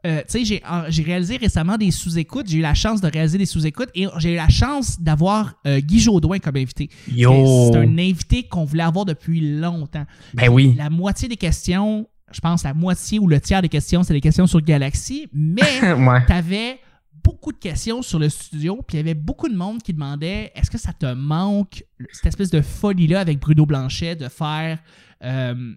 [0.05, 2.47] euh, tu sais, j'ai réalisé récemment des sous-écoutes.
[2.49, 5.79] J'ai eu la chance de réaliser des sous-écoutes et j'ai eu la chance d'avoir euh,
[5.79, 6.89] Guy Jodoin comme invité.
[7.07, 10.05] C'est un invité qu'on voulait avoir depuis longtemps.
[10.33, 10.75] Ben oui.
[10.77, 14.21] La moitié des questions, je pense la moitié ou le tiers des questions, c'est des
[14.21, 16.25] questions sur Galaxy, mais ouais.
[16.25, 16.79] t'avais
[17.23, 20.51] beaucoup de questions sur le studio, puis il y avait beaucoup de monde qui demandait
[20.55, 24.79] est-ce que ça te manque cette espèce de folie-là avec Bruno Blanchet de faire
[25.23, 25.73] euh,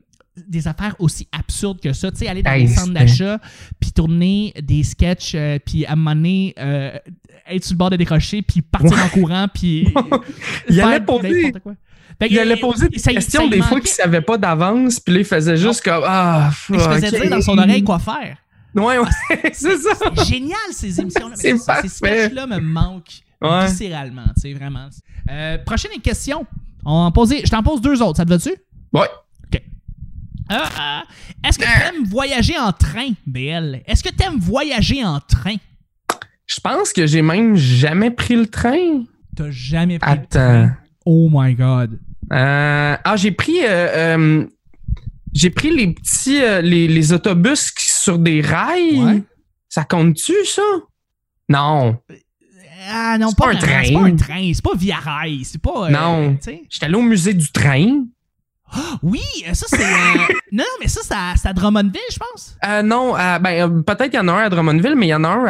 [0.46, 3.38] des affaires aussi absurdes que ça, tu sais, aller dans Hey, les centres d'achat,
[3.80, 6.96] puis tourner des sketchs, euh, puis à un moment donné, euh,
[7.48, 9.02] être sur le bord de décrocher, puis partir Ouais.
[9.02, 9.88] en courant, puis
[10.68, 11.74] Il allait poser- n'importe quoi.
[12.18, 15.00] Fait que, Il allait poser des ça- questions ça des fois qu'il savait pas d'avance,
[15.00, 17.98] puis là, il faisait juste comme Ah, Il se faisait dire dans son oreille quoi
[17.98, 18.36] faire.
[18.74, 19.08] Ouais, ouais,
[19.54, 19.90] c'est ça.
[20.16, 21.34] C'est génial ces émissions-là.
[21.36, 23.66] C'est ces- sketchs-là me manquent Ouais.
[23.66, 24.88] viscéralement, tu sais, vraiment.
[25.30, 26.46] Euh, prochaine question.
[26.84, 28.54] On en poser, je t'en pose deux autres, ça te va-tu?
[28.92, 29.08] Ouais.
[30.50, 31.00] Euh, euh,
[31.48, 33.82] Est-ce que tu aimes voyager en train, BL?
[33.86, 35.56] Est-ce que tu aimes voyager en train?
[36.46, 39.04] Je pense que j'ai même jamais pris le train.
[39.36, 40.76] T'as jamais pris le train?
[41.04, 41.98] Oh my God.
[42.32, 43.58] Euh, ah, j'ai pris.
[43.64, 44.46] euh, euh,
[45.32, 46.40] j'ai pris les petits.
[46.62, 48.98] les, les autobus qui- sur des rails.
[49.04, 49.22] Ouais.
[49.68, 50.62] Ça compte-tu, ça?
[51.48, 51.98] Non.
[52.88, 54.00] Ah non, C'est pas, pas un vraiment, C'est train.
[54.02, 55.90] pas un train, c'est pas via rail, c'est pas...
[55.90, 56.36] Non.
[56.70, 58.04] J'étais allé au musée du train.
[59.02, 59.82] Oui, euh, ça c'est...
[59.82, 61.00] euh, non, mais ça,
[61.36, 62.56] c'est à- Drummondville, je pense.
[62.66, 65.14] Euh, non, ben, euh, peut-être qu'il y en a un à Drummondville, mais il y
[65.14, 65.44] en a un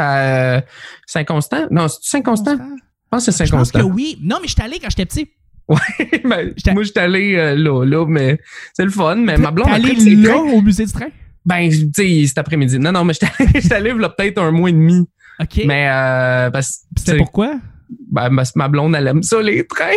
[0.58, 0.62] à
[1.06, 1.66] Saint-Constant.
[1.70, 2.56] Non, c'est Saint-Constant?
[2.56, 3.94] Je pense que c'est Je pense que Saint-Constant.
[3.94, 4.18] oui.
[4.22, 5.30] Non, mais j'étais allé quand j'étais petit.
[6.24, 8.38] Ben, J'étais- moi, j'étais allé euh, là, là, mais
[8.74, 9.16] c'est le fun.
[9.16, 11.08] Mais ma blonde T'es allé là, au musée du train?
[11.44, 12.78] Ben, tu sais, cet après-midi.
[12.78, 15.08] Non, non, mais j'étais allé, j'étais allé, peut-être un mois et demi.
[15.40, 15.62] OK.
[15.66, 17.54] Mais, euh, parce que, tu C'était pourquoi?
[18.10, 19.90] ben, que ma blonde, elle aime ça, les trains.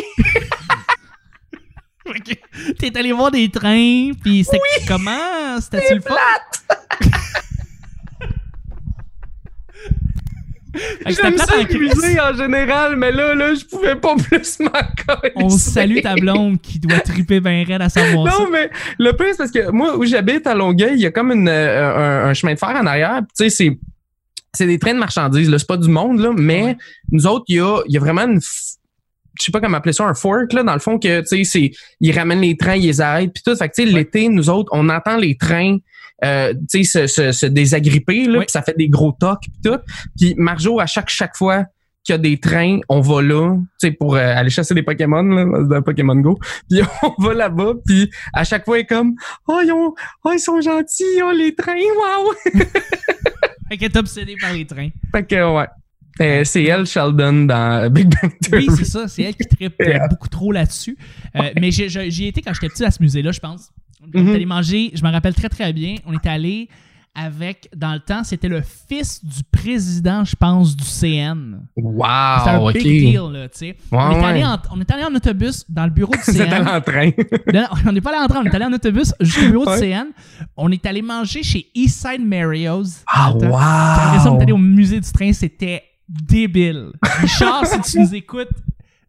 [2.77, 5.59] T'es allé voir des trains, puis c'était comment?
[5.61, 6.15] C'était-tu le fun?
[11.07, 14.69] J'aime ça en musée en général, mais là, là, je pouvais pas plus m'en.
[15.35, 18.39] On salue ta blonde qui doit triper bien raide à savoir ça.
[18.43, 21.11] Non, mais le pire, c'est parce que moi, où j'habite à Longueuil, il y a
[21.11, 23.21] comme une, euh, un, un chemin de fer en arrière.
[23.35, 23.79] Tu sais, c'est,
[24.53, 25.57] c'est des trains de marchandises, là.
[25.57, 26.31] C'est pas du monde, là.
[26.37, 26.77] Mais Ouais.
[27.11, 28.39] nous autres, il y a, y a vraiment une,
[29.39, 31.43] je sais pas comment appeler ça, un fork, là, dans le fond, que, tu sais,
[31.43, 31.71] c'est,
[32.01, 33.55] ils ramènent les trains, ils les arrêtent, puis tout.
[33.55, 35.77] Fait que, tu sais, l'été, nous autres, on entend les trains,
[36.25, 38.45] euh, tu sais, se, se, se désagripper, là, Ouais.
[38.45, 39.79] puis ça fait des gros tocs, puis tout.
[40.17, 41.63] Puis Marjo, à chaque, chaque fois
[42.03, 44.83] qu'il y a des trains, on va là, tu sais, pour euh, aller chasser des
[44.83, 46.39] Pokémon, là, dans Pokémon Go.
[46.69, 49.15] Puis on va là-bas, puis à chaque fois, elle est comme,
[49.47, 52.33] oh, ils, ont, oh, ils sont gentils, ils ont les trains, waouh!
[53.69, 54.89] Fait qu'elle est obsédée par les trains.
[55.13, 55.67] Fait que, ouais.
[56.21, 58.67] Euh, c'est elle, Sheldon, dans Big Bang Theory.
[58.69, 59.07] Oui, c'est ça.
[59.07, 60.97] C'est elle qui tripe euh, beaucoup trop là-dessus.
[61.35, 61.83] Euh, mais j'y
[62.23, 63.71] ai été quand j'étais petit à ce musée-là, je pense.
[64.13, 64.29] On Mhm.
[64.29, 65.95] est allé manger, je me rappelle très très bien.
[66.05, 66.69] On est allé
[67.15, 71.59] avec, dans le temps, c'était le fils du président, je pense, du CN.
[71.75, 72.05] Wow,
[72.37, 73.75] C'était un big deal, là, tu sais.
[73.91, 74.45] on, Ouais, est allé ouais.
[74.45, 76.65] en, on est allé en autobus dans le bureau du CN.
[76.67, 77.09] en train.
[77.53, 79.79] Non, on n'est pas allé en train, on est allé en autobus jusqu'au bureau Ouais.
[79.81, 80.05] du CN.
[80.55, 83.03] On est allé manger chez Eastside Mario's.
[83.07, 84.61] Ah, Puis Après ça, on est allé au wow!
[84.61, 86.91] musée du train, c'était débile.
[87.21, 88.49] Richard, si tu nous écoutes,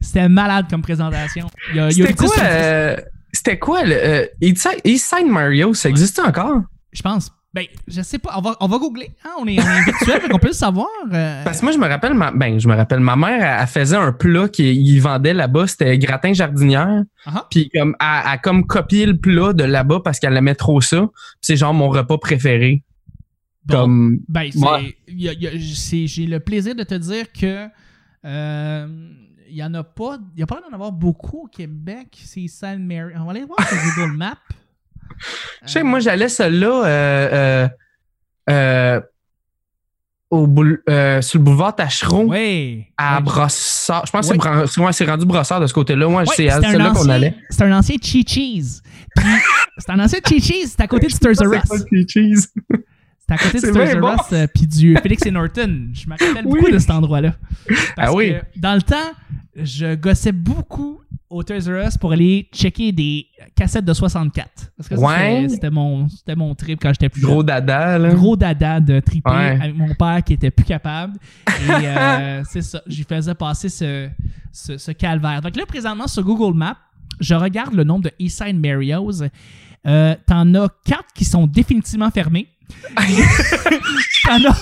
[0.00, 1.48] c'était malade comme présentation.
[1.90, 2.96] C'était 10 quoi, sur 10, euh,
[3.32, 5.74] c'était quoi le euh, Eastside, Mario?
[5.74, 6.60] Ça existe encore?
[6.92, 7.30] Je pense.
[7.52, 8.34] Ben, je sais pas.
[8.36, 9.10] On va, on va googler.
[9.24, 10.86] hein, On, est, on est virtuel, donc on peut le savoir.
[11.12, 11.42] euh.
[11.42, 13.66] Parce que moi, je me rappelle, ma, ben, je me rappelle, ma mère, elle, elle
[13.66, 17.02] faisait un plat qu'il vendait là-bas, c'était gratin jardinière.
[17.26, 17.46] Ah.
[17.50, 20.80] Puis comme, elle, elle a comme copié le plat de là-bas parce qu'elle aimait trop
[20.80, 21.08] ça.
[21.40, 22.84] C'est genre mon repas préféré.
[23.70, 27.66] Comme, ben, j'ai le plaisir de te dire que
[28.24, 28.86] euh,
[29.48, 30.18] il y en a pas.
[30.34, 32.18] Il y a pas d'en avoir beaucoup au Québec.
[32.24, 33.14] C'est Saint Mary.
[33.16, 34.36] On va aller voir sur Google Maps.
[35.66, 37.68] tu sais, moi, j'allais celle-là, euh, euh,
[38.50, 39.00] euh,
[40.88, 42.26] euh, sur le boulevard Tachereau.
[42.28, 42.86] Oui.
[42.96, 43.22] À Ouais.
[43.22, 44.06] Brossard.
[44.06, 44.92] Je pense que Oui.
[44.92, 46.08] c'est rendu Brossard de ce côté-là.
[46.08, 47.34] Moi, c'est celle-là qu'on allait.
[47.50, 48.80] C'est un ancien Chi Cheese.
[49.16, 49.26] Puis,
[49.78, 50.68] c'est un ancien Chi Cheese.
[50.76, 51.32] C'est à côté de Stir
[53.38, 54.10] C'est à côté bien the bon.
[54.12, 55.88] Rust euh, puis du Félix et Norton.
[55.92, 56.58] Je me rappelle Oui.
[56.60, 57.34] beaucoup de cet endroit-là.
[57.96, 58.32] Parce Ah oui.
[58.32, 58.96] que dans le temps,
[59.56, 64.72] je gossais beaucoup au Toys R Us pour aller checker des cassettes de 64.
[64.76, 65.36] Parce que ça, Ouais.
[65.42, 67.46] c'était- c'était mon, c'était mon trip quand j'étais plus Gros jeune.
[67.46, 68.12] dada, là.
[68.14, 69.58] Gros dada de triper Ouais.
[69.62, 71.14] avec mon père qui était plus capable.
[71.46, 74.08] Et euh, c'est ça, j'y faisais passer ce,
[74.52, 75.40] ce, ce calvaire.
[75.40, 76.76] Donc là, présentement, sur Google Maps,
[77.20, 79.22] je regarde le nombre de Eastside Mario's.
[79.86, 82.48] Euh, T'en as quatre qui sont définitivement fermés.
[84.26, 84.56] T'en as...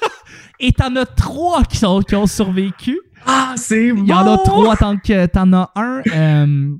[0.60, 2.98] Et t'en as trois qui, sont, qui ont survécu.
[3.26, 4.02] Ah, c'est bon!
[4.04, 6.00] Il y en a trois, tant que t'en as un.
[6.14, 6.74] euh,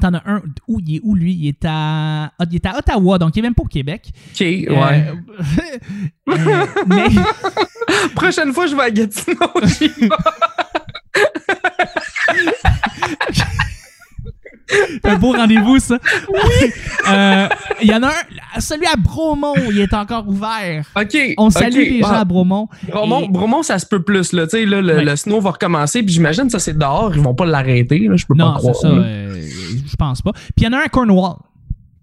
[0.00, 0.42] T'en as un.
[0.68, 1.32] Où il est où lui?
[1.32, 2.24] Il est à.
[2.38, 4.10] ah, Il est à Ottawa, donc il est même pas au Québec.
[4.32, 4.66] Ok, ouais.
[4.68, 5.14] Euh,
[6.28, 7.06] euh, mais
[8.14, 9.48] Prochaine fois, je vais à Gatineau.
[15.04, 15.98] Un beau rendez-vous, ça?
[16.28, 16.70] Oui!
[17.82, 18.60] il y en a un.
[18.60, 20.84] Celui à Bromont, il est encore ouvert.
[20.96, 21.16] ok.
[21.38, 21.88] On salue ok.
[21.90, 22.68] les gens à Bromont.
[22.88, 24.46] Bromont, Et- Bromont, ça se peut plus, là.
[24.46, 25.04] Tu sais, là, le, Ouais.
[25.04, 27.12] le snow va recommencer, puis j'imagine ça, c'est dehors.
[27.14, 28.16] Ils vont pas l'arrêter, là.
[28.16, 28.76] Je peux pas Non, c'est croire.
[28.76, 28.88] ça.
[28.88, 29.46] euh,
[29.86, 30.32] je pense pas.
[30.32, 31.36] Puis il y en a un à Cornwall.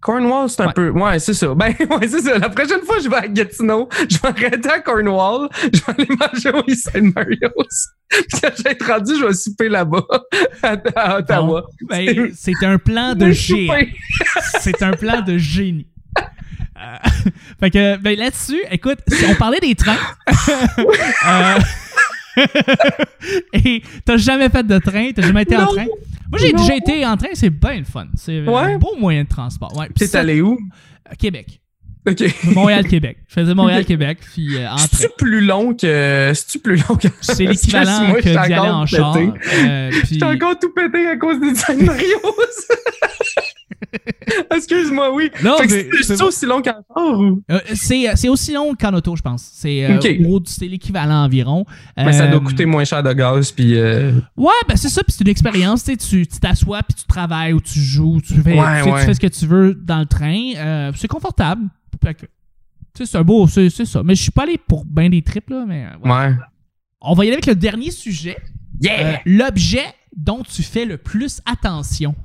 [0.03, 0.73] Cornwall, c'est un Ouais.
[0.73, 0.89] peu.
[0.89, 1.47] Ouais, c'est ça.
[1.55, 2.37] Ben, ouais, c'est ça.
[2.37, 3.87] La prochaine fois, je vais à Gatineau.
[4.09, 5.49] Je vais arrêter à Cornwall.
[5.73, 7.15] Je vais aller manger au East St.
[7.15, 7.89] Mario's.
[8.09, 10.03] Puis quand je vais être rendu, je vais souper là-bas,
[10.61, 11.65] à, à Ottawa.
[11.89, 13.93] Ben, c'est un plan de souper.
[14.59, 15.87] C'est un plan de génie.
[16.19, 17.09] Euh,
[17.61, 19.95] fait que, ben là-dessus, écoute, si on parlait des trains.
[20.27, 21.59] euh,
[23.53, 25.85] et t'as jamais fait de train, t'as jamais été en train?
[26.29, 28.07] Moi, j'ai déjà été en train, c'est bien le fun.
[28.15, 29.75] C'est un beau moyen de transport.
[29.77, 29.87] Ouais.
[29.95, 30.53] T'es allé où?
[31.09, 31.59] euh, Québec.
[32.05, 32.21] OK.
[32.53, 33.17] Montréal-Québec.
[33.29, 34.87] Je faisais Montréal-Québec, puis euh, en train.
[34.91, 36.31] C'est-tu plus long que.
[36.35, 37.07] C'est-tu plus long que.
[37.21, 39.13] C'est que l'équivalent que j'étais d'y aller en char.
[39.13, 39.31] pété.
[39.65, 41.81] euh, puis- J'étais encore tout pété à cause des St.
[41.81, 42.67] Mario's.
[44.93, 45.29] Excuse-moi, oui.
[45.43, 47.41] Non, mais c'est aussi long qu'en char ou?
[47.51, 49.49] Euh, c'est, c'est aussi long qu'en auto, je pense.
[49.53, 50.07] C'est, euh, Ok.
[50.27, 51.65] au- c'est l'équivalent environ.
[51.97, 53.77] Mais ça doit Euh, coûter moins cher de gaz, puis.
[53.77, 55.83] euh, Ouais, ben c'est ça, puis c'est une expérience.
[55.83, 59.13] Tu t'assois, puis tu travailles, ou tu joues, tu fais, Ouais, tu sais, tu fais
[59.15, 60.51] ce que tu veux dans le train.
[60.57, 61.63] Euh, c'est confortable.
[62.95, 64.03] C'est un beau, c'est, ça.
[64.03, 66.11] Mais je suis pas allé pour ben des trips, là, mais euh, ouais.
[66.11, 66.35] Ouais.
[67.01, 68.37] On va y aller avec le dernier sujet.
[68.81, 68.99] Yeah!
[69.07, 69.85] Euh, l'objet
[70.15, 72.15] dont tu fais le plus attention.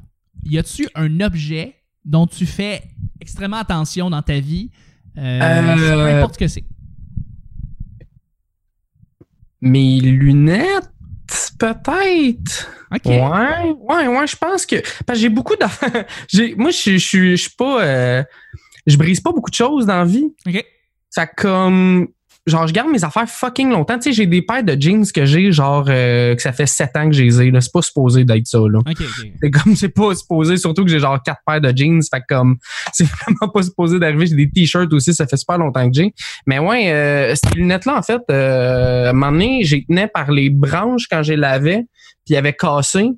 [0.44, 1.74] Y a-tu un objet
[2.08, 2.82] dont tu fais
[3.20, 4.70] extrêmement attention dans ta vie?
[5.16, 6.64] Euh, Euh, Peu importe ce que c'est.
[9.60, 10.90] Mes lunettes,
[11.58, 12.70] peut-être?
[12.94, 13.04] OK.
[13.06, 14.76] Ouais, ouais, ouais, je pense que.
[15.04, 16.06] Parce que j'ai beaucoup d'affaires.
[16.28, 17.82] j'ai- Moi, je je suis je suis pas.
[17.84, 18.24] euh,
[18.86, 20.32] je brise pas beaucoup de choses dans la vie.
[20.46, 20.64] OK.
[21.10, 22.08] Ça comme.
[22.48, 23.98] Genre, je garde mes affaires fucking longtemps.
[23.98, 26.96] Tu sais, j'ai des paires de jeans que j'ai, genre, euh, que ça fait sept
[26.96, 27.50] ans que je les ai.
[27.50, 27.60] là.
[27.60, 28.78] C'est pas supposé d'être ça, là.
[28.78, 29.30] OK, OK.
[29.42, 32.00] C'est comme, c'est pas supposé, surtout que j'ai genre quatre paires de jeans.
[32.02, 32.56] Fait que comme,
[32.92, 34.26] c'est vraiment pas supposé d'arriver.
[34.26, 36.14] J'ai des t-shirts aussi, ça fait super longtemps que j'ai.
[36.46, 40.30] Mais ouais, euh, ces lunettes-là, en fait, euh, à un moment donné, j'ai tenais par
[40.30, 41.86] les branches quand j'ai lavé,
[42.24, 43.10] puis ils avaient cassé.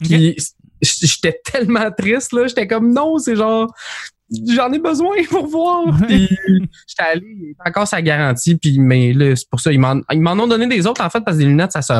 [0.00, 0.36] Puis
[0.82, 2.46] j'étais tellement triste, là.
[2.46, 3.72] J'étais comme, non, c'est genre,
[4.48, 5.84] j'en ai besoin pour voir.
[6.06, 6.28] Puis
[6.86, 10.00] j'étais allé, il était encore sa garantie, puis mais là, c'est pour ça, ils m'en,
[10.12, 11.92] ils m'en ont donné des autres, en fait, parce que des lunettes, ça se,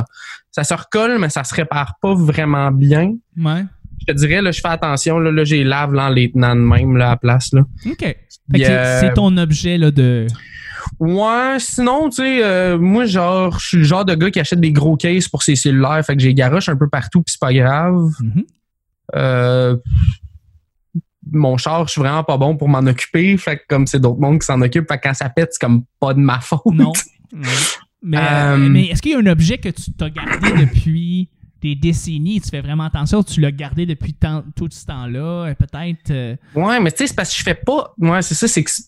[0.50, 3.64] ça se recolle, mais ça se répare pas vraiment bien Ouais.
[4.00, 6.54] je te dirais, là, je fais attention, là, là j'ai lave là, en les tenant
[6.56, 7.52] de même là, à la place.
[7.52, 7.62] Là.
[7.86, 7.98] OK.
[8.00, 8.18] Fait que
[8.52, 10.26] Puis, c'est- euh, c'est ton objet là, de.
[11.00, 14.60] Ouais, sinon, tu sais, euh, moi, genre, je suis le genre de gars qui achète
[14.60, 17.40] des gros cases pour ses cellulaires, fait que j'ai garoche un peu partout, puis c'est
[17.40, 18.08] pas grave.
[18.20, 18.44] Mhm.
[19.16, 19.76] Euh,
[21.32, 24.20] mon char, je suis vraiment pas bon pour m'en occuper, fait que comme c'est d'autres
[24.20, 26.60] mondes qui s'en occupent, fait que quand ça pète, c'est comme pas de ma faute.
[26.72, 26.92] Non.
[28.02, 31.28] Mais, Euh, mais est-ce qu'il y a un objet que tu t'as gardé depuis
[31.60, 32.36] des décennies?
[32.36, 36.10] Et tu fais vraiment attention, tu l'as gardé depuis tant- tout ce temps-là, euh, peut-être.
[36.10, 37.94] euh, Ouais, mais tu sais, c'est parce que je fais pas.
[37.98, 38.70] Ouais, c'est ça, c'est que.
[38.70, 38.82] Tu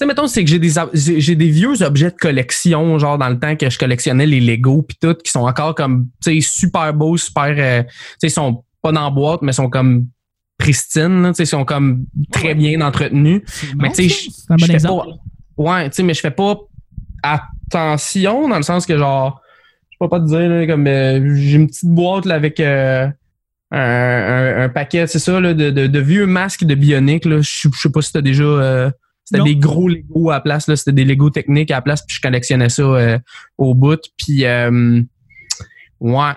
[0.00, 3.28] sais, mettons, c'est que j'ai des, j'ai j'ai des vieux objets de collection, genre dans
[3.30, 6.40] le temps que je collectionnais les Lego puis tout, qui sont encore comme, tu sais,
[6.42, 7.54] super beaux, super.
[7.56, 7.88] euh, tu
[8.20, 10.08] sais, ils sont pas dans la boîte, mais sont comme
[10.58, 13.42] pristines, là, tu sais, ils sont comme très bien entretenus.
[13.78, 15.04] Mais tu sais, je- bon fais pas-
[15.56, 16.56] Ouais, tu sais, mais je fais pas
[17.22, 19.40] attention dans le sens que, genre,
[19.90, 23.06] je peux pas te dire, là, comme, euh, j'ai une petite boîte là, avec euh,
[23.70, 27.24] un, un- un paquet, c'est ça, là, de, de, de vieux masques de bionique.
[27.24, 27.40] Là.
[27.40, 28.44] Je je sais pas si t'as déjà.
[28.44, 28.90] euh,
[29.24, 30.76] c'était des gros Lego à la place, là.
[30.76, 33.18] C'était des Lego techniques à la place, puis je collectionnais ça euh,
[33.58, 34.00] au bout.
[34.16, 35.02] Puis, euh,
[36.00, 36.32] ouais,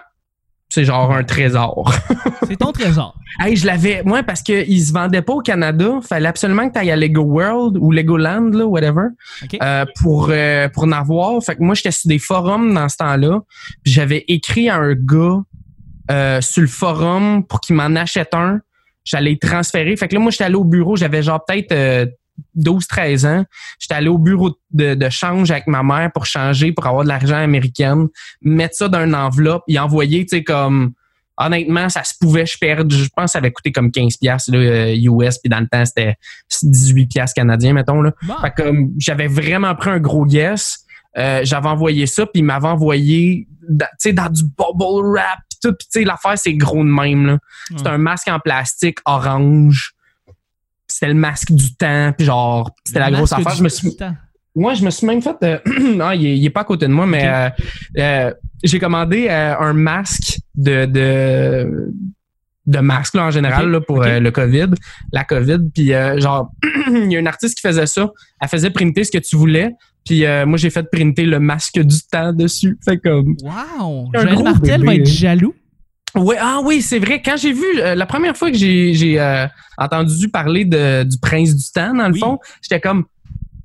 [0.69, 1.91] c'est genre un trésor.
[2.47, 3.15] C'est ton trésor.
[3.39, 5.99] Hey, je l'avais, moi, parce qu'ils se vendaient pas au Canada.
[6.07, 9.07] Fallait absolument que tu ailles à Lego World ou Legoland, là, whatever,
[9.43, 9.57] OK?
[9.61, 11.43] euh, pour, euh, pour en avoir.
[11.43, 13.39] Fait que moi, j'étais sur des forums dans ce temps-là.
[13.83, 15.41] J'avais écrit à un gars
[16.11, 18.61] euh, sur le forum pour qu'il m'en achète un.
[19.03, 19.95] J'allais le transférer.
[19.95, 20.95] Fait que là, moi, j'étais allé au bureau.
[20.95, 22.05] J'avais genre peut-être euh,
[22.57, 23.45] 12-13 ans.
[23.79, 27.09] J'étais allé au bureau de, de change avec ma mère pour changer, pour avoir de
[27.09, 28.07] l'argent américaine,
[28.41, 30.93] mettre ça dans une enveloppe et envoyer, tu sais, comme
[31.39, 32.93] honnêtement, ça se pouvait, je perdre.
[32.93, 35.67] Je pense que ça avait coûté comme 15 piastres, là, euh, US, puis dans le
[35.67, 36.15] temps, c'était
[36.61, 38.01] 18 piastres canadiens, mettons.
[38.01, 38.11] Là.
[38.41, 40.85] Fait que j'avais vraiment pris un gros guess.
[41.17, 45.39] Euh, j'avais envoyé ça, puis il m'avait envoyé dans, tu sais, dans du bubble wrap,
[45.49, 45.75] puis tout.
[45.91, 47.25] Puis l'affaire, c'est gros de même.
[47.25, 47.37] là.
[47.75, 49.93] C'est un masque en plastique orange.
[50.99, 53.53] C'était le masque du temps, puis genre, c'était la grosse affaire.
[53.53, 54.13] du Je me suis, temps.
[54.53, 55.35] moi, je me suis même fait.
[55.43, 55.57] euh,
[55.95, 57.49] non, il est, il est pas à côté de moi, mais euh,
[57.99, 58.33] euh,
[58.63, 61.93] j'ai commandé euh, un masque de, de,
[62.65, 64.71] de masque là, en général là, pour euh, le COVID,
[65.13, 65.59] la COVID.
[65.73, 66.51] Puis euh, genre,
[66.89, 68.09] il y a une artiste qui faisait ça.
[68.41, 69.71] Elle faisait printer ce que tu voulais.
[70.05, 72.77] Puis euh, moi, j'ai fait printer le masque du temps dessus.
[72.83, 73.37] Fait comme.
[73.41, 74.09] Wow!
[74.13, 75.53] Un Joël Martel bébé, va être jaloux.
[76.15, 77.21] Ouais, ah oui, c'est vrai.
[77.23, 79.45] Quand j'ai vu euh, la première fois que j'ai euh,
[79.77, 82.19] entendu parler de, du prince du temps, dans le Oui.
[82.19, 83.05] fond, j'étais comme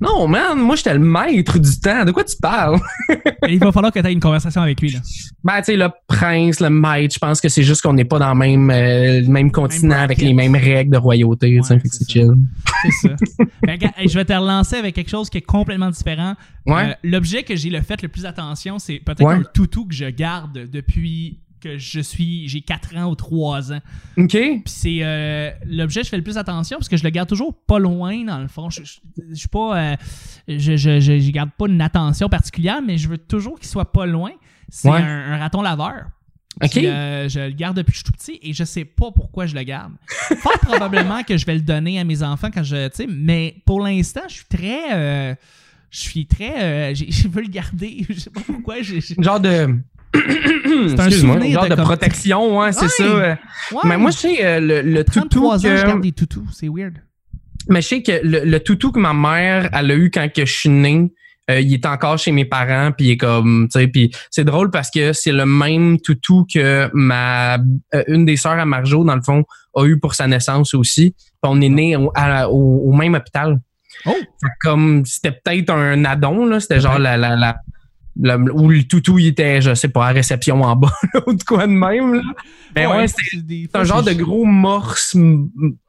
[0.01, 2.05] non, man, moi j'étais le maître du temps.
[2.05, 2.79] De quoi tu parles?
[3.49, 4.91] Il va falloir que tu aies une conversation avec lui.
[4.91, 4.99] Là.
[5.45, 8.19] Ben, tu sais, le prince, le maître, je pense que c'est juste qu'on n'est pas
[8.19, 11.59] dans le même, euh, le même continent avec les mêmes règles de royauté.
[11.59, 12.33] Ouais, c'est chill.
[12.83, 13.17] C'est ça.
[13.63, 16.35] Ben, je vais te relancer avec quelque chose qui est complètement différent.
[16.67, 16.95] Ouais.
[17.03, 19.37] L'objet que j'ai le fait le plus attention, c'est peut-être Ouais.
[19.37, 23.81] un toutou que je garde depuis que je suis j'ai 4 ans ou 3 ans.
[24.17, 24.31] OK.
[24.31, 27.29] Puis c'est euh, l'objet que je fais le plus attention parce que je le garde
[27.29, 28.71] toujours pas loin dans le fond.
[28.71, 28.99] Je, je,
[29.31, 29.97] je suis pas euh,
[30.49, 34.31] je, je, garde pas une attention particulière, mais je veux toujours qu'il soit pas loin.
[34.69, 34.99] C'est Ouais.
[35.01, 36.05] un, un raton laveur.
[36.63, 36.71] OK.
[36.71, 39.11] Puis, euh, je le garde depuis que je suis tout petit et je sais pas
[39.11, 39.93] pourquoi je le garde.
[40.39, 42.87] Fort probablement que je vais le donner à mes enfants quand je.
[42.89, 44.93] Tu sais, mais pour l'instant, je suis très.
[44.95, 45.35] euh,
[45.91, 46.63] je suis très.
[46.93, 48.07] euh, je veux le garder.
[48.09, 48.83] Je sais pas pourquoi.
[48.83, 49.77] j'ai- Genre de.
[50.15, 52.89] Un Excuse-moi, souvenir genre de de, comme- protection, ouais, c'est Ouais.
[52.91, 53.39] ça.
[53.73, 55.87] Ouais, Mais moi, je sais, euh, le, le toutou 33 ans, je que...
[55.87, 56.45] garde des toutous.
[56.53, 56.95] C'est weird.
[57.69, 60.45] Mais je sais que le, le toutou que ma mère, elle a eu quand que
[60.45, 61.11] je suis né,
[61.51, 64.45] euh, il est encore chez mes parents, puis il est comme, tu sais, puis c'est
[64.45, 69.05] drôle parce que c'est le même toutou que ma, euh, une des sœurs à Marjo,
[69.05, 69.45] dans le fond,
[69.75, 71.13] a eu pour sa naissance aussi.
[71.13, 73.59] Puis on est né au, à- au, au même hôpital.
[74.07, 74.13] Oh!
[74.61, 77.57] Comme, c'était peut-être un addon, là, c'était genre la, la, la,
[78.17, 81.43] où le toutou, il était, je sais pas, à réception en bas, là, ou de
[81.43, 82.23] quoi de même, là.
[82.75, 85.17] Ben ouais, c'est un genre de gros morse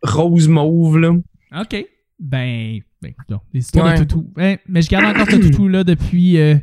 [0.03, 1.09] rose mauve, là.
[1.61, 1.85] OK.
[2.19, 3.13] Ben, ben
[3.53, 3.93] des histoires Ouais.
[3.99, 4.31] de toutou.
[4.37, 6.55] Ouais, mais je garde encore ce toutou-là depuis euh,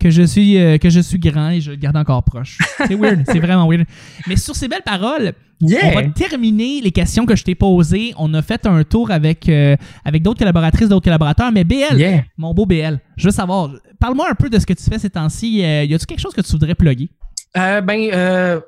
[0.00, 2.58] que, je suis, euh, que je suis grand et je le garde encore proche.
[2.86, 3.22] C'est weird.
[3.26, 3.84] c'est vraiment weird.
[4.26, 5.32] Mais sur ces belles paroles,
[5.62, 5.88] Yeah!
[5.90, 8.12] on va terminer les questions que je t'ai posées.
[8.18, 11.50] On a fait un tour avec, euh, avec d'autres collaboratrices, d'autres collaborateurs.
[11.50, 12.24] Mais BL, Yeah!
[12.36, 13.70] mon beau BL, je veux savoir,
[14.00, 15.62] parle-moi un peu de ce que tu fais ces temps-ci.
[15.64, 17.10] Euh, y a-tu quelque chose que tu voudrais plugger?
[17.56, 18.60] Euh, ben, euh...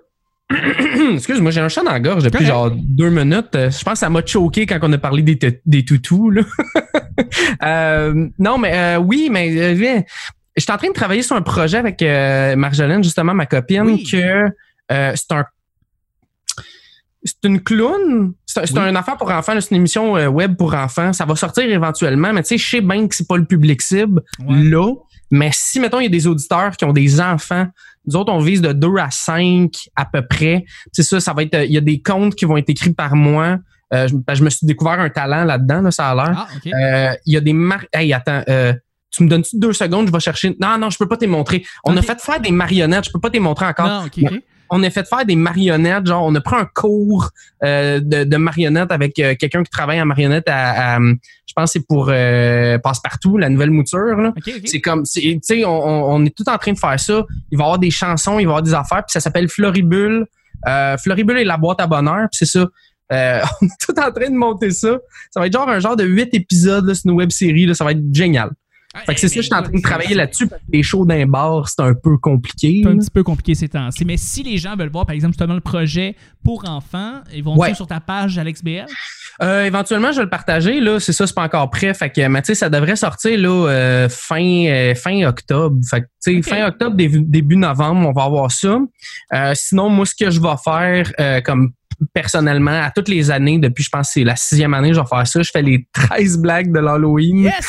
[1.14, 2.48] excuse-moi, j'ai un chat dans la gorge depuis Correct.
[2.52, 3.54] genre deux minutes.
[3.54, 6.30] Euh, Je pense que ça m'a choqué quand on a parlé des, des toutous.
[6.30, 6.42] Là.
[7.64, 10.04] Euh, non, mais euh, oui, mais euh, viens.
[10.56, 12.00] je suis en train de travailler sur un projet avec
[12.56, 14.04] Marjolaine, justement, ma copine, Oui.
[14.04, 14.44] que
[14.88, 15.44] c'est un
[17.24, 18.32] c'est une clown.
[18.46, 18.78] C'est Oui.
[18.78, 19.60] un affaire pour enfants.
[19.60, 21.12] C'est une émission web pour enfants.
[21.12, 23.82] Ça va sortir éventuellement, mais tu sais, je sais bien que c'est pas le public
[23.82, 24.94] cible là.
[25.30, 27.66] Mais si, mettons, il y a des auditeurs qui ont des enfants,
[28.06, 30.64] nous autres, on vise de 2 à 5 à peu près.
[30.92, 31.54] C'est ça, ça va être.
[31.54, 33.58] euh, Il y a des comptes qui vont être écrits par moi.
[33.92, 36.34] Euh, je, ben, je me suis découvert un talent là-dedans, là, ça a l'air.
[36.36, 36.72] Ah, OK.
[36.72, 37.88] Euh, Il y a des marques.
[37.92, 38.72] Hey, attends, euh,
[39.10, 40.54] tu me donnes-tu deux secondes, je vais chercher.
[40.60, 41.64] Non, non, je peux pas te montrer.
[41.84, 43.86] On a fait faire des marionnettes, je peux pas te montrer encore.
[44.22, 44.38] non.
[44.70, 47.30] On a fait faire des marionnettes, genre on a pris un cours
[47.64, 50.98] euh, de, de marionnettes avec euh, quelqu'un qui travaille en marionnette à, à,
[51.48, 54.16] je pense que c'est pour euh, Passepartout, la nouvelle mouture.
[54.16, 54.32] Là.
[54.64, 57.24] C'est comme, tu sais, on, est tout en train de faire ça.
[57.50, 59.48] Il va y avoir des chansons, il va y avoir des affaires, puis ça s'appelle
[59.48, 60.26] Floribule.
[60.66, 62.66] Euh, Floribule et la boîte à bonheur, puis c'est ça.
[63.12, 64.98] Euh, on est tout en train de monter ça.
[65.30, 67.84] Ça va être genre un genre de huit épisodes, c'est une web série, là, ça
[67.84, 68.50] va être génial.
[69.04, 70.46] Fait que c'est ça, je suis en train de travailler là-dessus.
[70.48, 72.80] parce que Les shows d'un bar, c'est un peu compliqué.
[72.82, 74.04] C'est un petit peu compliqué ces temps-ci.
[74.06, 77.56] Mais si les gens veulent voir, par exemple, justement le projet pour enfants, ils vont
[77.56, 77.74] Ouais.
[77.74, 78.86] sur ta page AlexBL?
[79.42, 80.80] Euh, éventuellement, je vais le partager.
[80.80, 81.92] Là, c'est ça, c'est pas encore prêt.
[81.94, 85.76] Fait que, mais tu sais, ça devrait sortir là euh, fin euh, fin octobre.
[85.88, 86.44] Fait que, tu sais, Ok.
[86.44, 88.78] fin octobre, début, début novembre, on va avoir ça.
[89.34, 91.72] Euh, sinon, moi, ce que je vais faire, euh, comme
[92.14, 95.06] personnellement, à toutes les années, depuis, je pense, que c'est la sixième année, je vais
[95.06, 95.42] faire ça.
[95.42, 97.38] Je fais les 13 blagues de l'Halloween.
[97.44, 97.66] Yes!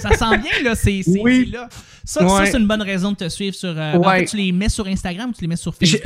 [0.00, 0.74] ça sent bien, là.
[0.74, 1.50] C'est c'est- Oui.
[1.52, 1.68] là.
[2.04, 3.68] Ça, c'est une bonne raison de te suivre sur.
[3.76, 4.20] euh, en Ouais.
[4.20, 6.00] fait, tu les mets sur Instagram ou tu les mets sur Facebook?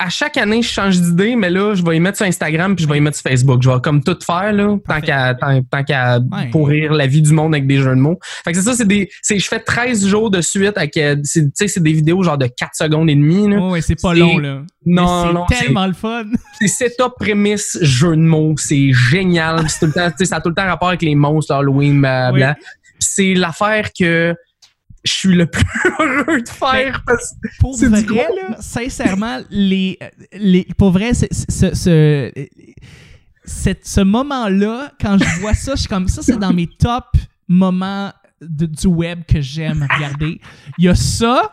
[0.00, 2.84] À chaque année, je change d'idée, mais là, je vais y mettre sur Instagram puis
[2.84, 3.62] je vais y mettre sur Facebook.
[3.62, 6.48] Je vais comme tout faire, là, tant qu'à tant, tant qu'à Ouais.
[6.50, 8.18] pourrir la vie du monde avec des jeux de mots.
[8.44, 9.08] Fait que c'est ça, c'est des.
[9.22, 10.96] c'est- Je fais 13 jours de suite avec.
[10.96, 13.48] euh, c'est- Tu sais, c'est des vidéos genre de 4 secondes et demie.
[13.48, 13.58] Là.
[13.58, 14.62] Ouais, ouais, c'est pas c'est- long, là.
[14.86, 16.24] Non, Mais non, C'est c'est- tellement le fun.
[16.60, 18.54] C'est setup, prémisse, jeu de mots.
[18.56, 19.68] C'est génial.
[19.68, 21.54] C'est tout le temps, tu sais, ça a tout le temps rapport avec les monstres,
[21.54, 22.56] Halloween, blablabla.
[22.98, 24.34] C'est l'affaire que
[25.04, 25.64] je suis le plus
[25.98, 28.16] heureux de faire parce Pour vrai, du gros.
[28.18, 29.98] là, sincèrement, les,
[30.32, 32.30] les, pour vrai, c'est- ce, ce,
[33.44, 37.06] cette- ce moment-là, quand je vois ça, je suis comme ça, c'est dans mes top
[37.48, 40.40] moments de- du web que j'aime regarder.
[40.78, 41.52] Il y a ça,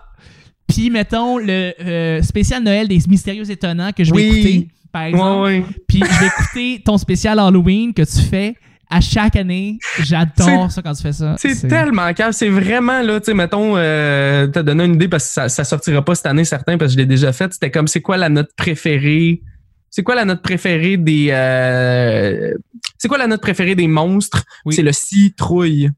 [0.67, 4.37] puis mettons le euh, spécial Noël des mystérieux étonnants que je vais Oui.
[4.37, 5.63] écouter, par exemple.
[5.87, 8.55] Puis je vais écouter ton spécial Halloween que tu fais
[8.89, 9.79] à chaque année.
[9.99, 11.35] J'adore ça quand tu fais ça.
[11.37, 12.31] C'est tellement calme.
[12.31, 15.63] C'est vraiment, là, tu sais, mettons, euh, t'as donné une idée parce que ça, ça
[15.63, 17.51] sortira pas cette année, certain, parce que je l'ai déjà fait.
[17.53, 19.41] C'était comme, c'est quoi la note préférée?
[19.89, 21.29] C'est quoi la note préférée des.
[21.31, 22.53] Euh,
[22.97, 24.43] c'est quoi la note préférée des monstres?
[24.65, 24.75] Oui.
[24.75, 25.89] C'est le citrouille.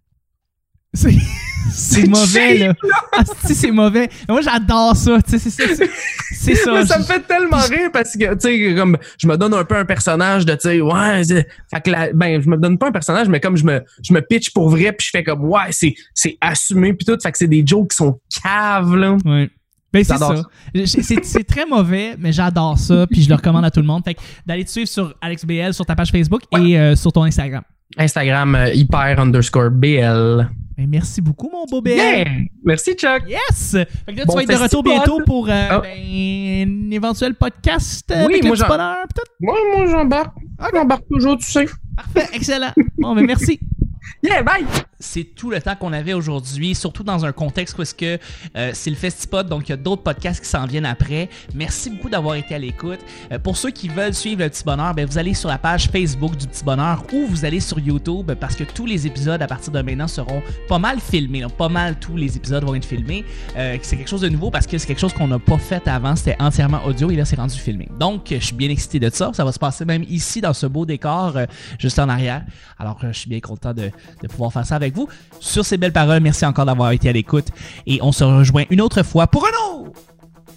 [0.94, 1.14] C'est
[1.72, 2.74] c'est mauvais, là.
[3.14, 4.10] Ah, c'est mauvais.
[4.28, 5.18] Moi, j'adore ça.
[5.28, 5.64] C'est ça.
[6.32, 6.72] c'est- ça.
[6.74, 8.40] Mais ça me fait tellement rire parce que, tu
[8.70, 11.90] sais, comme, je me donne un peu un personnage de, tu sais, ouais, fait que
[11.92, 14.52] la- ben, je me donne pas un personnage, mais comme je me, je me pitch
[14.52, 17.48] pour vrai, puis je fais comme, ouais, c'est, c'est assumé, puis tout, fait que c'est
[17.48, 19.18] des jokes qui sont caves, là.
[19.26, 19.50] Ouais.
[19.92, 20.44] Ben, c'est ça.
[21.24, 23.08] C'est très mauvais, mais j'adore ça.
[23.10, 24.04] Puis je le recommande à tout le monde.
[24.06, 27.24] Fait que d'aller te suivre sur AlexBL sur ta page Facebook et euh, sur ton
[27.24, 27.64] Instagram.
[27.98, 30.48] Instagram, euh, hyper underscore BL.
[30.78, 31.92] Ben, merci beaucoup, mon beau BL.
[31.98, 32.26] Yeah!
[32.64, 33.24] Merci, Chuck.
[33.28, 33.72] Yes!
[34.06, 35.82] Fait que là, Bon tu vas être de retour bientôt pour euh, Ah.
[35.82, 35.92] ben,
[36.88, 38.96] un éventuel podcast euh, Oui, avec moi, le bonheur.
[39.08, 39.32] pis tout.
[39.42, 40.36] Moi, moi, j'embarque.
[40.74, 41.66] J'embarque toujours, tu sais.
[41.96, 42.72] Parfait, excellent.
[42.98, 43.60] Bon, ben merci.
[44.24, 44.66] Yeah, bye!
[45.00, 48.20] C'est tout le temps qu'on avait aujourd'hui, surtout dans un contexte où est-ce que
[48.56, 51.30] euh, c'est le Festipod, donc il y a d'autres podcasts qui s'en viennent après.
[51.56, 53.00] Merci beaucoup d'avoir été à l'écoute.
[53.32, 55.90] Euh, pour ceux qui veulent suivre le Petit Bonheur, ben, vous allez sur la page
[55.90, 59.48] Facebook du Petit Bonheur ou vous allez sur YouTube parce que tous les épisodes à
[59.48, 61.42] partir de maintenant seront pas mal filmés.
[61.42, 63.24] donc pas mal tous les épisodes vont être filmés.
[63.56, 65.88] Euh, c'est quelque chose de nouveau parce que c'est quelque chose qu'on n'a pas fait
[65.88, 66.16] avant.
[66.18, 67.88] C'était entièrement audio et là c'est rendu filmé.
[67.98, 69.32] Donc je suis bien excité de ça.
[69.34, 71.38] Ça va se passer même ici dans ce beau décor
[71.78, 72.44] juste en arrière.
[72.78, 73.92] Alors je suis bien content de,
[74.22, 75.08] de pouvoir faire ça vous.
[75.40, 77.48] Sur ces belles paroles, merci encore d'avoir été à l'écoute
[77.88, 79.50] et on se rejoint une autre fois pour un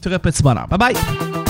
[0.05, 0.67] autre petit bonheur.
[0.69, 1.42] Bye bye!